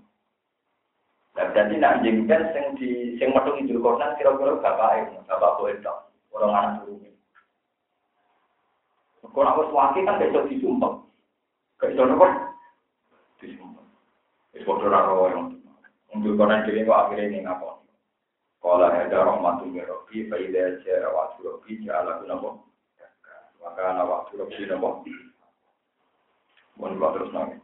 [1.40, 6.04] Berarti nak jingben sing di sing metu Idul Qur'an kira-kira bapak itu, bapak boleh dong,
[6.36, 6.84] orang anak.
[9.30, 11.00] Kalau aku suami kan besok disumpah.
[11.80, 12.28] Kayak nopo.
[14.52, 15.46] Wis padha ora ro yang
[16.12, 17.80] untuk konan dhewe kok akhire ning apa.
[18.60, 22.50] Kala ada rahmatul rabbi fa idza jaa wa'du rabbi kunapa.
[23.64, 24.36] Maka ana rabbi
[26.80, 27.62] wa terus nang.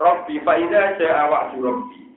[0.00, 2.13] Rabbi fa idza jaa rabbi.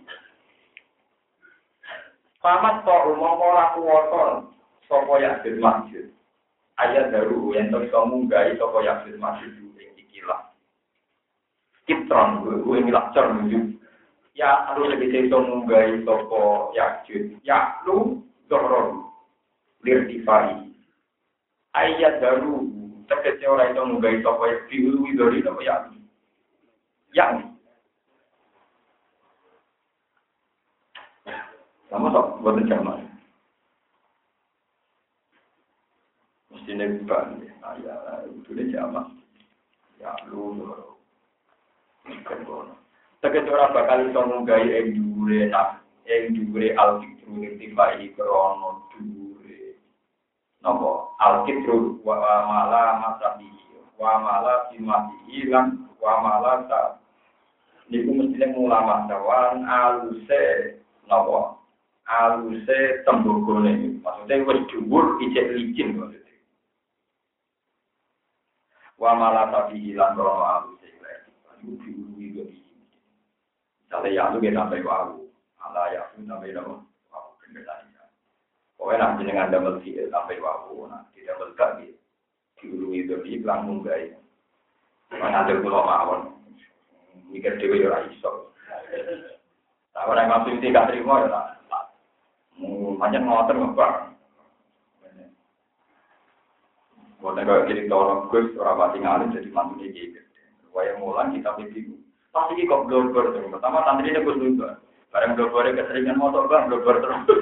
[2.47, 4.47] Pamat to umum ora kuwata
[4.87, 6.07] sapa ya masjid.
[6.79, 10.55] Ayat daru yang iso munggahi sapa ya masjid ing ikilah.
[11.83, 13.75] Kitron gue milak cor menuju
[14.37, 19.09] ya harus lebih sesuatu munggai toko yakjud ya lu doron
[19.81, 20.77] lir difari
[21.73, 22.69] ayat baru
[23.09, 25.75] tegese ora itu munggai toko diului dari apa ya
[27.17, 27.56] yang
[31.87, 32.99] Sama sok buat jamak.
[36.51, 37.95] Mesti nih bukan ya,
[38.27, 39.07] itu dia jamak.
[40.03, 40.67] Ya lu,
[42.03, 42.75] bukan bono.
[43.17, 49.81] Tegese ora bakal iso munggahi ing dhuwure nak ing dhuwure al-fitru nirtifai krono dhuwure.
[50.61, 51.17] Napa?
[51.17, 53.49] Al-fitru wa mala masabi
[53.97, 57.01] wa mala simati lan wa mala ta.
[57.89, 60.77] Niku mesti ulama dawan aluse
[61.09, 61.56] napa?
[62.07, 63.99] Aluse tembogone.
[63.99, 66.35] Maksudnya wis dhuwur ijek licin maksudnya.
[68.95, 70.87] Wa mala tabi lan krono aluse.
[71.57, 72.47] Iku diuruwi kok
[73.87, 75.25] Misalnya ya lu sampai wau,
[75.63, 77.87] ala ya lu sampai dong, wau kendali.
[78.77, 81.87] Pokoknya nanti dengan double C sampai wau, nah di double K di
[82.61, 84.11] diulu itu di langsung guys.
[85.07, 86.35] Mana ada pulau mawon,
[87.31, 88.51] mikir dewi ora iso.
[89.95, 91.41] Nah orang masuk itu gak terima ya.
[92.97, 93.93] Macam ngotor ngebak.
[97.17, 100.21] Buat negara kiri tolong gue, orang pasti ngalim jadi mantu dia gitu.
[100.69, 102.01] Wayang mulan kita bingung.
[102.29, 103.49] Pasti kok blogger terus.
[103.49, 104.77] Pertama santri ini juga.
[105.09, 107.41] Barang blogger keseringan motor bang, blogger terus.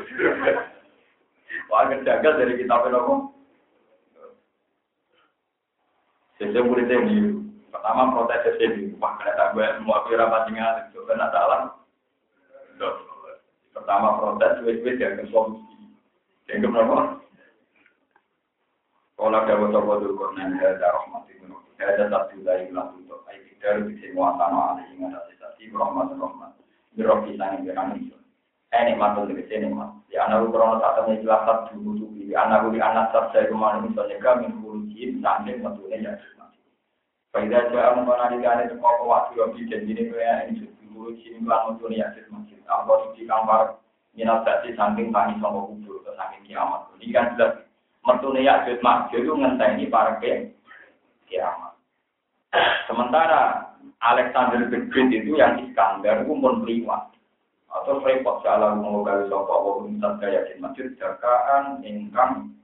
[1.72, 2.92] Wah, jagal dari kita apa?
[6.40, 7.36] Saya murid ini.
[7.72, 8.96] Pertama protes ini.
[9.00, 10.88] Wah, kena tak gue mau aku rapat tinggal.
[10.88, 11.76] Itu kena salah.
[13.76, 15.76] Pertama protes, wes-wes yang solusi.
[16.48, 17.20] Yang keberapa?
[19.16, 21.52] Kalau ada dulu, kornen ada rahmat itu.
[21.76, 23.06] Ada satu dari lalu
[23.66, 26.54] dari bisa muasana alih ingat asisasi rahmat rahmat
[26.94, 28.18] Birofi sangi berani itu
[28.70, 32.70] ini matul dari sini mas di anak ukuran saat ini jelasat dulu tuh di anak
[32.70, 36.14] di anak saat ke mana misalnya kami kuruji sambil matulnya ya
[37.36, 38.40] Faidah jaya mengkona di
[38.80, 40.72] kau waktu yang bikin ini kaya ini
[41.06, 43.62] sudah kuruji ini kelas matulnya ya masjid Allah di kamar
[44.18, 47.62] minat saksi samping tani sama kubur ke samping kiamat ini kan jelas
[48.02, 50.18] mertunya ya masjid itu ngenteni para
[51.30, 51.78] kiamat
[52.88, 57.12] Sementara Alexander the Great itu yang Iskandar itu pun priwat.
[57.68, 62.56] Atau repot salah mengogali sopa wa minta gaya di masjid jagaan ingkang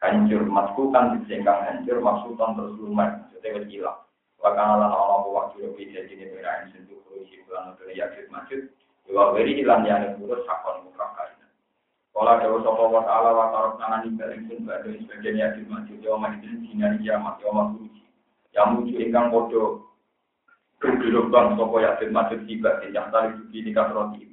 [0.00, 4.00] hancur masku kan disingkang hancur maksudan terus maksudnya wis hilang.
[4.38, 8.60] Wakana lan ana apa waktu lebih jadi ini berain sentuh kurusi bulan untuk yakin masjid.
[9.08, 11.46] Dua beri hilang yang kurus sakon mukrah kaina.
[12.14, 15.96] Kala dewa sopa wa ta'ala wa tarok nangan ibaring sun badai sebagian yakin masjid.
[16.06, 18.04] Yawa mahidin sinar kiamat yawa kurusi
[18.54, 19.62] yang muncul ingkang podo
[20.78, 24.24] bergelombang sopo yakin masjid tiba yang tali suci di kasroti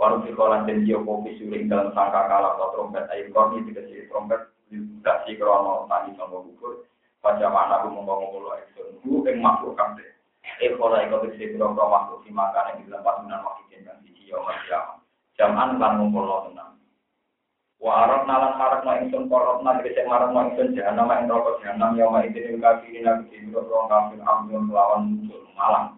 [0.00, 5.84] warung sikolan dan kopi suling dalam sangka kalah trompet air korni dikasih trompet dikasih krono
[5.92, 6.88] tani sama gugur
[7.20, 8.32] pada mana aku ngomong
[8.64, 10.04] ekson bu eng makhluk kamde
[10.60, 14.40] kalau ikut dikasih krono makhluk si makan yang di dalam pasunan wakil jenjang di jio
[14.44, 14.80] masjid
[15.36, 16.80] jaman lan ngumpul tenang
[17.80, 21.64] Wa arab nalan harap no ingsun korot na dikecek marap no ingsun jahanam ing rokok
[21.64, 25.24] jahanam yang ma idin kafirin nabi kafir melawan
[25.56, 25.96] malam.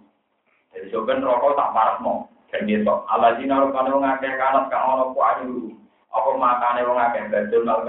[0.70, 2.30] Jadi soben rokok tak marap no.
[2.54, 5.74] Dan besok ala jina rupane wong akeh kanat kang ana ku ayu.
[6.14, 7.82] Apa makane wong akeh badul mal.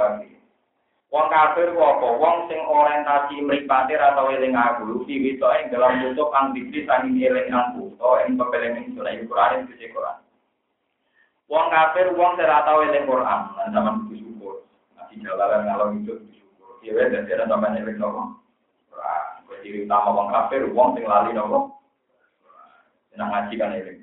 [1.13, 2.07] Wong kafir ku apa?
[2.17, 7.21] Wong sing orientasi mripate ra tau eling aku, fi witoke dalam tutup kang dikri saking
[7.21, 8.97] eling aku, to ing pepeling ing
[9.29, 10.17] Quran iki Quran.
[11.45, 14.65] Wong kafir, wong saya tahu eling Quran, dan zaman itu syukur.
[14.97, 16.81] Nanti jalalan kalau itu syukur.
[16.81, 18.41] Iya, dan dia zaman eling nopo.
[18.89, 19.23] Quran.
[19.61, 21.77] Jadi utama wong kafir, wong sing lali nopo.
[23.13, 24.01] Senang ngaji kan eling.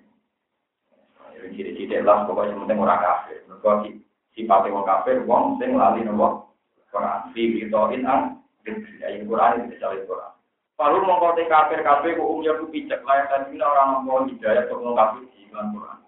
[1.35, 3.43] Eling ciri-ciri lah, pokoknya penting orang kafir.
[3.51, 3.99] Mereka
[4.39, 6.50] sifat wong kafir, wong sing lali nopo.
[6.91, 7.21] Quran.
[7.33, 10.33] Fi bitoin ang, yang Quran itu bisa Quran.
[10.81, 15.29] Lalu mengkotek kafir kafir, ku umumnya ku pijak layak dan orang mau hidayah untuk kafir
[15.29, 16.01] di Quran.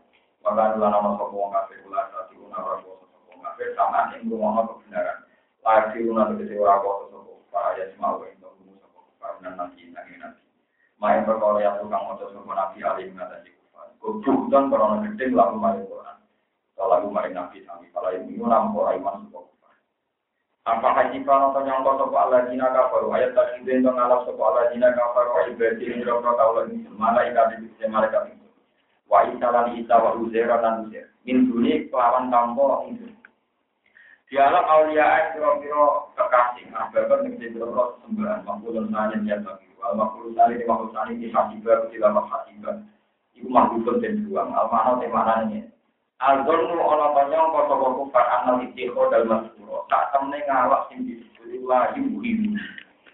[0.42, 4.10] Maka dua nama sopo wong kafir ulah satu guna ora kuasa sopo wong kafir sama
[4.18, 5.22] ing rumah kebenaran.
[5.62, 10.18] Lagi guna tegese ora kuasa sopo para ya semau ing tunggu sopo karena nanti nanti
[10.18, 10.42] nanti.
[10.98, 13.86] Main perkara yang tukang maca sopo nabi alim ngatasi kufar.
[14.02, 16.18] Kebutuhan korona gede lalu maring Quran.
[16.74, 19.52] Kalau maring nabi sami kalau ini nampo iman sopo
[20.62, 20.78] kufar.
[20.78, 24.70] Apakah jika nonton yang kau sopo Allah jina kafaru ayat tadi itu ngalap sopo Allah
[24.70, 28.47] jina kafaru ibadi ini rokok kaulah ini malaikat itu malaikat itu
[29.10, 33.10] wa isa lan isa wa uzair lan uzair min duni kelawan tampo itu.
[34.32, 36.72] Dialah aulia kira-kira kekasih.
[36.72, 41.28] Ababan yang diberi sembahan makhluk nanya ya bagi wal makhluk tali di makhluk tali di
[41.28, 42.80] hasibah di dalam hasibah
[43.36, 45.71] itu makhluk dan buang al-mana temanannya
[46.22, 51.66] Al-Zulmu ono tanyong koso koso par anal itikho dal masuro tak temne ngalak sing disebut
[51.66, 52.54] lagi muhimu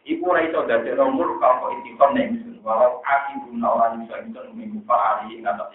[0.04, 5.24] Iku ora iso dadi nomor kalau itikho neng walau akibun orang iso itu minggu par
[5.24, 5.72] ali ngatas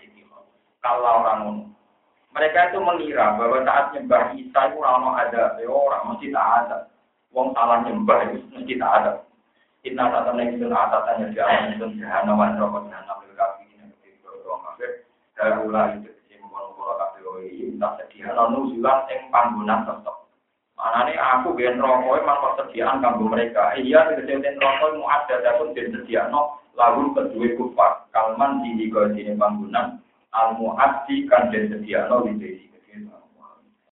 [0.83, 1.63] kalau orang ngono.
[2.35, 6.77] Mereka itu mengira bahwa saat nyembah Isa itu orang ada, ya orang mesti tak ada.
[7.31, 9.11] Wong salah nyembah itu mesti tak ada.
[9.87, 14.31] Inna temen itu atasnya di alam itu jahanam wan rokok jahanam lil kafir ini ketika
[14.31, 14.91] orang kafir
[15.35, 16.09] darula itu
[17.41, 20.15] ini tak sedia lalu nuzulan ing panggonan tetep.
[20.77, 23.73] Manane aku ben rokok emang persediaan kanggo mereka.
[23.77, 30.01] Iya tegese rokok mu ada pun den sediano lalu kedua kufar kalman di di panggonan
[30.33, 32.72] al muaddi kan den sediano di